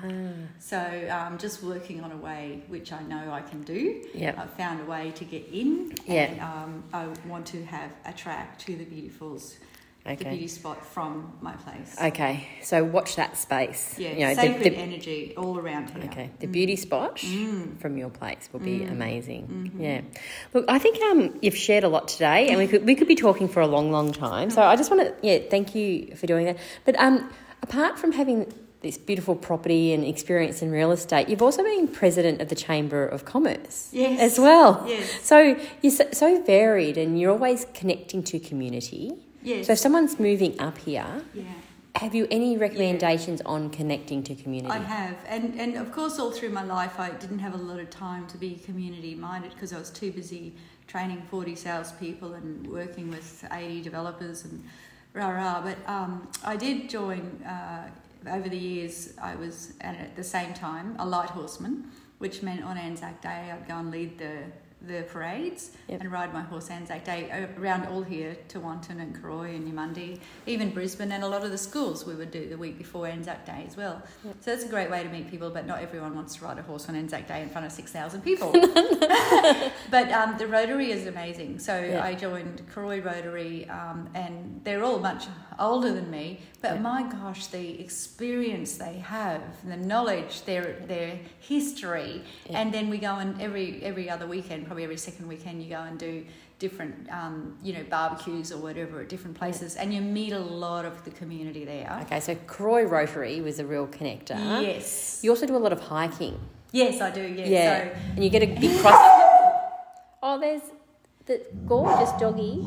So 0.60 0.78
I'm 0.78 1.38
just 1.38 1.64
working 1.64 2.02
on 2.02 2.12
a 2.12 2.18
way 2.18 2.64
which 2.68 2.92
I 2.94 3.02
know 3.04 3.32
I 3.32 3.42
can 3.42 3.64
do. 3.64 4.04
Yeah. 4.14 4.36
I've 4.38 4.54
found 4.54 4.80
a 4.82 4.86
way 4.86 5.12
to 5.16 5.26
get 5.26 5.48
in, 5.52 5.94
Yeah. 6.06 6.24
and 6.24 6.42
um, 6.42 6.84
I 6.94 7.08
want 7.28 7.46
to 7.48 7.64
have 7.66 7.92
a 8.06 8.14
track 8.14 8.60
to 8.60 8.76
the 8.76 8.86
beauty 8.86 9.10
falls 10.06 10.18
the 10.20 10.26
beauty 10.26 10.48
spot 10.48 10.86
from 10.86 11.34
my 11.42 11.54
place. 11.54 11.96
Okay, 12.02 12.48
so 12.64 12.84
watch 12.84 13.16
that 13.18 13.38
space. 13.38 13.96
yeah, 14.00 14.12
You 14.14 14.20
know, 14.22 14.36
the- 14.36 14.42
sacred 14.42 14.74
the- 14.74 14.78
energy 14.78 15.34
all 15.38 15.58
around 15.60 15.90
here. 15.92 16.04
Okay, 16.06 16.30
the 16.40 16.48
beauty 16.48 16.76
spot 16.76 17.18
Mm. 17.18 17.78
from 17.80 17.98
your 17.98 18.10
place 18.10 18.50
will 18.52 18.60
be 18.62 18.84
amazing. 18.84 19.48
Mm-hmm. 19.48 19.82
Yeah, 19.84 20.02
look, 20.54 20.66
I 20.68 20.80
think 20.80 21.02
um, 21.04 21.38
you've 21.42 21.58
shared 21.58 21.84
a 21.84 21.90
lot 21.90 22.08
today, 22.08 22.50
and 22.50 22.58
we 22.58 22.68
could 22.68 22.86
we 22.86 22.96
could 22.96 23.08
be 23.08 23.16
talking 23.16 23.48
for 23.48 23.62
a 23.62 23.68
long, 23.68 23.92
long 23.92 24.12
time. 24.12 24.50
So 24.50 24.62
I 24.62 24.76
just 24.76 24.90
want 24.92 25.04
to 25.04 25.14
yeah, 25.28 25.40
thank 25.50 25.76
you 25.76 26.16
for 26.16 26.28
doing 26.28 26.46
that. 26.46 26.58
But 26.86 26.96
um, 27.00 27.30
apart 27.62 28.00
from 28.00 28.12
having 28.14 28.52
this 28.82 28.98
beautiful 28.98 29.36
property 29.36 29.92
and 29.92 30.06
experience 30.06 30.62
in 30.62 30.72
real 30.72 30.92
estate, 30.94 31.28
you've 31.28 31.42
also 31.42 31.62
been 31.62 31.86
president 31.90 32.40
of 32.42 32.48
the 32.48 32.56
Chamber 32.56 33.06
of 33.06 33.26
Commerce 33.26 33.90
Yes. 33.92 34.22
as 34.22 34.40
well. 34.40 34.86
Yes. 34.88 35.20
So 35.22 35.58
you're 35.82 35.92
so 36.14 36.42
varied, 36.44 36.98
and 36.98 37.20
you're 37.20 37.32
always 37.32 37.66
connecting 37.74 38.24
to 38.24 38.40
community. 38.40 39.12
Yes. 39.42 39.68
So 39.68 39.74
if 39.74 39.80
someone's 39.80 40.20
moving 40.20 40.60
up 40.60 40.78
here, 40.78 41.24
yeah. 41.34 41.44
have 41.96 42.14
you 42.14 42.28
any 42.30 42.58
recommendations 42.58 43.42
on 43.46 43.70
connecting 43.70 44.24
to 44.24 44.36
community? 44.36 44.74
I 44.74 44.80
have, 44.80 45.18
and 45.28 45.60
and 45.60 45.76
of 45.76 45.92
course, 45.92 46.20
all 46.20 46.32
through 46.32 46.50
my 46.50 46.64
life, 46.64 47.00
I 47.00 47.12
didn't 47.12 47.40
have 47.40 47.54
a 47.54 47.58
lot 47.58 47.80
of 47.80 47.90
time 47.90 48.28
to 48.28 48.38
be 48.38 48.56
community 48.56 49.16
minded 49.16 49.54
because 49.54 49.74
I 49.74 49.80
was 49.80 49.90
too 49.90 50.12
busy 50.12 50.54
training 50.88 51.22
forty 51.30 51.56
salespeople 51.56 52.34
and 52.34 52.68
working 52.68 53.10
with 53.10 53.46
eighty 53.52 53.82
developers 53.82 54.46
and 54.46 54.64
rah 55.14 55.30
rah. 55.30 55.62
But 55.62 55.78
um, 55.88 56.28
I 56.44 56.56
did 56.58 56.90
join 56.90 57.42
uh, 57.44 57.90
over 58.30 58.50
the 58.50 58.58
years. 58.58 59.14
I 59.22 59.36
was 59.36 59.74
and 59.82 59.96
at 59.98 60.16
the 60.16 60.24
same 60.24 60.54
time 60.54 60.96
a 61.00 61.06
light 61.06 61.30
horseman, 61.30 61.92
which 62.18 62.42
meant 62.42 62.64
on 62.64 62.78
Anzac 62.78 63.22
Day 63.22 63.52
I'd 63.54 63.68
go 63.68 63.76
and 63.76 63.92
lead 63.92 64.18
the 64.18 64.44
the 64.82 65.04
parades 65.04 65.72
Yep. 65.90 66.02
and 66.02 66.12
ride 66.12 66.34
my 66.34 66.42
horse 66.42 66.70
Anzac 66.70 67.04
Day 67.04 67.48
around 67.58 67.88
all 67.88 68.02
here 68.02 68.38
Tewantin 68.48 69.02
and 69.02 69.14
Cooroy 69.14 69.56
and 69.56 69.68
Eumundi, 69.72 70.20
even 70.46 70.70
Brisbane 70.70 71.12
and 71.12 71.24
a 71.24 71.28
lot 71.28 71.44
of 71.44 71.52
the 71.52 71.58
schools 71.58 72.06
we 72.06 72.16
would 72.16 72.32
do 72.32 72.48
the 72.48 72.58
week 72.58 72.78
before 72.78 73.06
Anzac 73.08 73.46
Day 73.46 73.66
as 73.68 73.76
well. 73.76 74.02
So 74.24 74.32
that's 74.52 74.64
a 74.64 74.70
great 74.70 74.90
way 74.90 75.04
to 75.04 75.10
meet 75.10 75.30
people, 75.30 75.50
but 75.50 75.66
not 75.68 75.82
everyone 75.82 76.16
wants 76.16 76.36
to 76.38 76.46
ride 76.46 76.60
a 76.60 76.62
horse 76.64 76.88
on 76.88 76.96
Anzac 76.96 77.28
Day 77.28 77.42
in 77.42 77.50
front 77.50 77.66
of 77.68 77.74
6,000 77.74 78.22
people. 78.22 78.52
but 79.92 80.12
um, 80.12 80.38
the 80.38 80.48
Rotary 80.48 80.92
is 80.92 81.08
amazing. 81.08 81.60
So 81.60 81.80
Yeah. 81.80 82.04
I 82.04 82.14
joined 82.16 82.62
Cooroy 82.74 83.04
Rotary 83.04 83.68
um, 83.70 84.10
and 84.14 84.62
they're 84.64 84.84
all 84.84 85.00
much 85.00 85.26
older 85.60 85.92
than 85.94 86.10
me, 86.10 86.40
but 86.62 86.76
Yeah. 86.76 86.82
my 86.82 87.04
gosh, 87.04 87.48
the 87.48 87.80
experience 87.82 88.78
they 88.78 89.00
have, 89.00 89.42
the 89.68 89.78
knowledge, 89.78 90.44
their, 90.44 90.74
their 90.88 91.20
history, 91.40 92.24
Yeah. 92.50 92.60
and 92.60 92.74
then 92.74 92.90
we 92.90 92.98
go 92.98 93.16
and 93.16 93.40
every 93.42 93.82
every 93.84 94.10
other 94.10 94.26
weekend, 94.28 94.66
probably 94.66 94.84
every 94.84 94.98
second 94.98 95.28
weekend, 95.28 95.62
you 95.64 95.70
go 95.70 95.82
and 95.82 95.98
do 96.00 96.26
different, 96.60 96.96
um, 97.10 97.56
you 97.64 97.72
know, 97.74 97.84
barbecues 97.90 98.52
or 98.52 98.58
whatever 98.58 99.00
at 99.02 99.08
different 99.10 99.38
places, 99.38 99.76
and 99.76 99.94
you 99.94 100.02
meet 100.02 100.34
a 100.34 100.40
lot 100.40 100.84
of 100.86 101.04
the 101.06 101.12
community 101.12 101.64
there. 101.66 101.88
Okay, 102.04 102.20
so 102.20 102.36
Cooroy 102.48 102.84
Rotary 102.90 103.40
was 103.42 103.60
a 103.60 103.66
real 103.66 103.88
connector. 103.88 104.38
Yes, 104.62 105.20
You 105.24 105.30
also 105.32 105.46
do 105.46 105.56
a 105.56 105.64
lot 105.66 105.72
of 105.72 105.82
hiking. 105.82 106.38
yes, 106.72 107.00
I 107.02 107.12
do. 107.12 107.22
Yeah. 107.22 107.46
Yeah. 107.46 107.84
So 107.84 107.96
and 108.16 108.24
you 108.24 108.30
get 108.30 108.44
a 108.44 108.48
big 108.64 108.78
cross. 108.82 109.00
oh, 110.24 110.38
there's 110.40 110.62
the 111.26 111.42
gorgeous 111.66 112.12
doggy. 112.20 112.66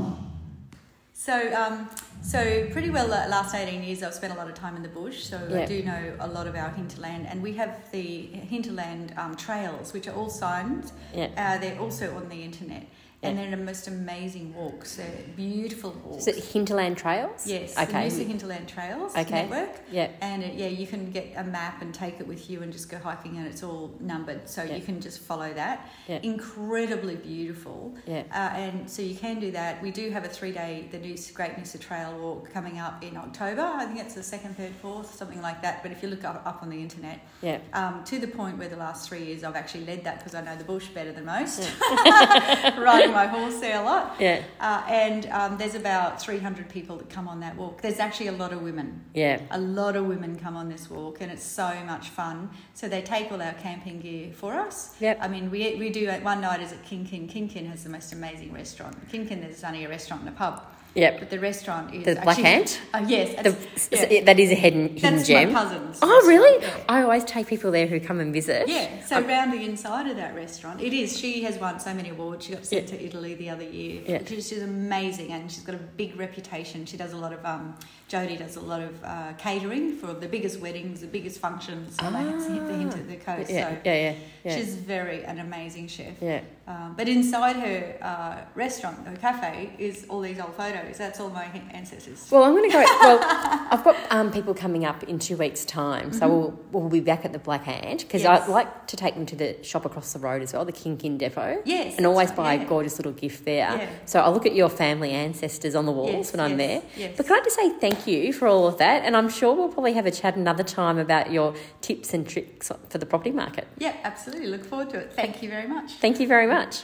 So, 1.13 1.35
um, 1.55 1.89
so 2.23 2.67
pretty 2.71 2.91
well 2.91 3.07
the 3.07 3.29
last 3.29 3.55
18 3.55 3.83
years 3.83 4.03
I've 4.03 4.15
spent 4.15 4.33
a 4.33 4.37
lot 4.37 4.49
of 4.49 4.55
time 4.55 4.77
in 4.77 4.83
the 4.83 4.89
bush, 4.89 5.25
so 5.25 5.37
Yeah. 5.51 5.61
I 5.63 5.67
do 5.67 5.83
know 5.83 6.15
a 6.21 6.29
lot 6.29 6.47
of 6.47 6.55
our 6.55 6.71
hinterland. 6.71 7.27
And 7.29 7.43
we 7.43 7.55
have 7.55 7.91
the 7.91 8.27
hinterland 8.27 9.13
um, 9.17 9.37
trails, 9.37 9.93
which 9.93 10.07
are 10.07 10.15
all 10.15 10.31
signed. 10.31 10.93
Yeah. 11.15 11.29
Uh, 11.37 11.59
they're 11.59 11.79
also 11.81 12.15
on 12.17 12.29
the 12.29 12.43
internet. 12.43 12.87
And 13.25 13.39
Yeah. 13.39 13.47
they're 13.47 13.57
the 13.57 13.63
most 13.65 13.87
amazing 13.87 14.53
walks. 14.53 14.97
They're 14.97 15.07
beautiful 15.37 15.95
walks. 16.05 16.27
Is 16.27 16.37
it 16.37 16.45
Hinterland 16.45 16.97
Trails? 16.97 17.47
Yes, 17.47 17.75
the 17.77 17.83
Okay. 17.83 18.09
Noosa 18.09 18.27
Hinterland 18.27 18.67
Trails 18.69 19.15
Okay. 19.17 19.43
network. 19.47 19.81
Yeah. 19.93 20.09
And 20.21 20.43
it, 20.43 20.55
yeah, 20.55 20.67
you 20.67 20.89
can 20.89 21.11
get 21.13 21.33
a 21.37 21.45
map 21.45 21.81
and 21.83 21.95
take 21.95 22.19
it 22.19 22.27
with 22.27 22.51
you 22.51 22.63
and 22.63 22.73
just 22.73 22.89
go 22.91 22.99
hiking, 22.99 23.37
and 23.37 23.47
it's 23.47 23.63
all 23.63 23.95
numbered, 24.01 24.49
so 24.49 24.65
Yeah. 24.65 24.75
you 24.75 24.83
can 24.83 25.01
just 25.01 25.21
follow 25.21 25.53
that. 25.55 25.89
Yeah. 26.09 26.19
Incredibly 26.25 27.15
beautiful. 27.15 27.95
Yeah. 28.07 28.23
Uh, 28.33 28.57
and 28.57 28.91
so 28.91 29.03
you 29.03 29.15
can 29.15 29.39
do 29.39 29.53
that. 29.53 29.81
We 29.81 29.93
do 29.93 30.11
have 30.11 30.25
a 30.25 30.29
three 30.29 30.51
day, 30.51 30.89
the 30.91 30.99
new 30.99 31.17
Great 31.35 31.53
Noosa 31.57 31.79
Trail 31.79 32.19
Walk 32.19 32.53
coming 32.53 32.81
up 32.81 33.05
in 33.05 33.17
October. 33.17 33.63
I 33.63 33.85
think 33.87 34.01
it's 34.01 34.15
the 34.15 34.23
second, 34.25 34.57
third, 34.57 34.73
fourth, 34.83 35.15
something 35.15 35.41
like 35.41 35.63
that. 35.63 35.85
But 35.85 35.93
if 35.93 36.03
you 36.03 36.09
look 36.09 36.25
up, 36.25 36.43
up 36.45 36.61
on 36.63 36.71
the 36.71 36.81
internet, 36.81 37.21
Yeah. 37.41 37.59
um, 37.73 38.03
to 38.05 38.19
the 38.19 38.27
point 38.27 38.59
where 38.59 38.69
the 38.69 38.77
last 38.77 39.09
three 39.09 39.23
years 39.27 39.45
I've 39.45 39.55
actually 39.55 39.85
led 39.87 40.03
that 40.05 40.19
because 40.19 40.35
I 40.35 40.41
know 40.41 40.57
the 40.57 40.65
bush 40.65 40.89
better 40.89 41.13
than 41.13 41.25
most, 41.27 41.61
riding 42.79 43.12
my 43.13 43.27
horse 43.27 43.59
there 43.61 43.81
a 43.81 43.85
lot. 43.85 44.17
Yeah. 44.19 44.43
Uh, 44.61 44.83
and 44.89 45.27
um, 45.27 45.59
there's 45.59 45.75
about 45.75 46.21
300 46.21 46.69
people 46.69 46.97
that 46.97 47.09
come 47.09 47.29
on 47.29 47.41
that 47.41 47.57
walk. 47.57 47.81
There's 47.83 47.99
actually 47.99 48.29
a 48.29 48.33
lot 48.33 48.53
of 48.53 48.63
women. 48.63 49.05
Yeah. 49.15 49.41
A 49.51 49.61
lot 49.61 49.97
of 49.97 50.07
women 50.07 50.39
come 50.39 50.57
on 50.57 50.69
this 50.69 50.91
walk, 50.91 51.21
and 51.21 51.31
it's 51.31 51.45
so 51.45 51.73
much 51.87 52.09
fun. 52.09 52.51
So 52.75 52.89
they 52.89 53.03
take 53.03 53.31
all 53.33 53.43
our 53.43 53.55
camping 53.55 54.01
gear 54.01 54.33
for 54.33 54.55
us. 54.55 54.95
Yep. 55.01 55.19
I 55.21 55.29
mean, 55.29 55.51
we, 55.51 55.75
we 55.77 55.91
do 55.91 56.11
one 56.23 56.41
night 56.41 56.61
is 56.61 56.73
at 56.73 56.85
Kinkin. 56.85 57.31
Kinkin 57.31 57.67
has 57.69 57.85
the 57.85 57.91
most 57.91 58.13
amazing 58.13 58.53
restaurant. 58.53 58.97
Kinkin, 59.11 59.41
there's 59.41 59.65
only 59.65 59.85
a 59.85 59.89
restaurant 59.89 60.23
and 60.23 60.31
a 60.31 60.33
pub, 60.33 60.65
Yep. 60.95 61.21
but 61.21 61.31
the 61.31 61.41
restaurant 61.41 61.95
is 61.95 62.05
The 62.05 62.17
Black 62.17 62.39
actually, 62.39 62.45
Ant? 62.45 62.81
Uh, 62.93 63.05
yes, 63.09 63.43
The, 63.91 64.15
yeah. 64.15 64.25
That 64.25 64.39
is 64.39 64.51
a 64.51 64.55
hidden, 64.55 64.89
hidden 64.89 65.17
that's 65.17 65.27
gem. 65.27 65.53
my 65.53 65.63
cousin's. 65.63 65.99
Oh, 66.03 66.25
really? 66.27 66.63
yeah. 66.63 66.85
I 66.89 67.03
always 67.03 67.25
take 67.25 67.47
people 67.47 67.71
there 67.71 67.87
who 67.87 67.99
come 67.99 68.21
and 68.21 68.33
visit. 68.33 68.69
Yeah, 68.69 69.03
so 69.05 69.21
round 69.23 69.53
the 69.53 69.65
inside 69.65 70.07
of 70.11 70.17
that 70.17 70.35
restaurant, 70.35 70.81
it 70.83 70.93
is. 70.93 71.19
She 71.19 71.43
has 71.45 71.57
won 71.59 71.81
so 71.81 71.95
many 71.95 72.11
awards. 72.11 72.45
She 72.45 72.53
got 72.53 72.67
sent 72.67 72.89
to 72.89 73.03
Italy 73.03 73.35
the 73.35 73.49
other 73.51 73.65
year. 73.65 74.03
Yeah. 74.07 74.23
She's, 74.27 74.49
she's 74.49 74.63
amazing, 74.63 75.33
and 75.33 75.51
she's 75.51 75.63
got 75.63 75.75
a 75.77 75.79
big 75.79 76.17
reputation. 76.19 76.85
She 76.85 76.97
does 76.97 77.13
a 77.13 77.17
lot 77.17 77.33
of. 77.33 77.45
Um, 77.45 77.75
Jodie 78.13 78.39
does 78.39 78.57
a 78.57 78.61
lot 78.61 78.83
of 78.83 79.03
uh, 79.03 79.33
catering 79.39 79.97
for 79.97 80.13
the 80.13 80.29
biggest 80.29 80.61
weddings, 80.61 81.01
the 81.01 81.07
biggest 81.07 81.39
functions 81.41 81.97
on 81.99 82.13
the, 82.13 82.19
the 82.67 82.75
hint 82.77 82.93
of 82.95 83.09
the 83.09 83.17
coast. 83.17 83.51
Yeah. 83.51 83.71
so 83.71 83.77
Yeah. 83.87 83.95
Yeah. 83.95 84.15
Yeah. 84.45 84.57
she's 84.57 84.75
very 84.75 85.25
an 85.25 85.39
amazing 85.39 85.87
chef. 85.89 86.21
yeah. 86.21 86.41
Um, 86.67 86.95
but 86.97 87.09
inside 87.09 87.57
her 87.57 87.97
uh, 88.03 88.37
restaurant, 88.55 89.07
her 89.07 89.17
cafe, 89.17 89.71
is 89.79 90.05
all 90.09 90.21
these 90.21 90.39
old 90.41 90.55
photos. 90.55 90.97
That's 90.99 91.19
all 91.21 91.31
my 91.31 91.45
ancestors. 91.73 92.29
Well, 92.31 92.45
I'm 92.45 92.53
going 92.53 92.69
to 92.71 92.73
go. 92.73 92.83
Well, 92.83 93.19
I've 93.71 93.83
got 93.83 93.97
um, 94.11 94.31
people 94.33 94.53
coming 94.55 94.85
up 94.85 95.03
in 95.05 95.19
two 95.19 95.37
weeks' 95.37 95.65
time, 95.65 96.13
so 96.13 96.29
we'll, 96.29 96.59
we'll 96.71 96.89
be 96.89 97.01
back 97.01 97.25
at 97.25 97.33
the 97.33 97.39
Black 97.39 97.67
Ant 97.67 98.01
because 98.03 98.23
Mm-hmm. 98.23 98.33
Yes. 98.35 98.43
I'd 98.49 98.53
like 98.53 98.87
to 98.89 98.97
take 98.97 99.15
them 99.15 99.27
to 99.27 99.37
the 99.37 99.63
shop 99.65 99.85
across 99.85 100.13
the 100.13 100.19
road 100.21 100.43
as 100.43 100.53
well, 100.53 100.65
the 100.65 100.73
Kinkin 100.73 101.19
Depot. 101.19 101.63
Yes, 101.65 101.97
and 101.97 102.07
always 102.07 102.29
that's 102.29 102.37
buy 102.37 102.57
right, 102.57 102.63
a 102.63 102.69
gorgeous 102.69 102.99
little 102.99 103.13
gift 103.13 103.45
there. 103.45 103.59
Yeah. 103.77 103.89
So 104.07 104.21
I'll 104.21 104.33
look 104.33 104.47
at 104.47 104.55
your 104.55 104.69
family 104.69 105.11
ancestors 105.11 105.75
on 105.75 105.87
the 105.87 105.93
walls 105.93 106.13
Yes, 106.13 106.33
when 106.33 106.41
I'm 106.41 106.59
yes, 106.61 106.83
there. 106.83 106.83
yes. 107.09 107.15
But 107.17 107.27
can 107.27 107.41
I 107.41 107.43
just 107.45 107.57
say 107.57 107.71
thank 108.05 108.25
you 108.25 108.33
for 108.33 108.49
all 108.49 108.67
of 108.67 108.79
that? 108.79 109.05
And 109.05 109.17
I'm 109.17 109.29
sure 109.29 109.55
we'll 109.55 109.69
probably 109.69 109.93
have 109.95 110.07
a 110.07 110.11
chat 110.11 110.37
another 110.37 110.65
time 110.65 110.99
about 110.99 111.31
your 111.31 111.55
tips 111.81 112.15
and 112.15 112.29
tricks 112.29 112.71
for 112.89 112.99
the 112.99 113.07
property 113.07 113.33
market. 113.33 113.69
Yeah, 113.79 113.97
absolutely. 114.05 114.49
Look 114.49 114.65
forward 114.65 114.91
to 114.91 114.99
it. 114.99 115.13
Thank 115.13 115.43
you 115.43 115.49
very 115.49 115.69
much. 115.69 115.93
Thank 115.95 116.21
you 116.21 116.27
very 116.27 116.47
much. 116.47 116.83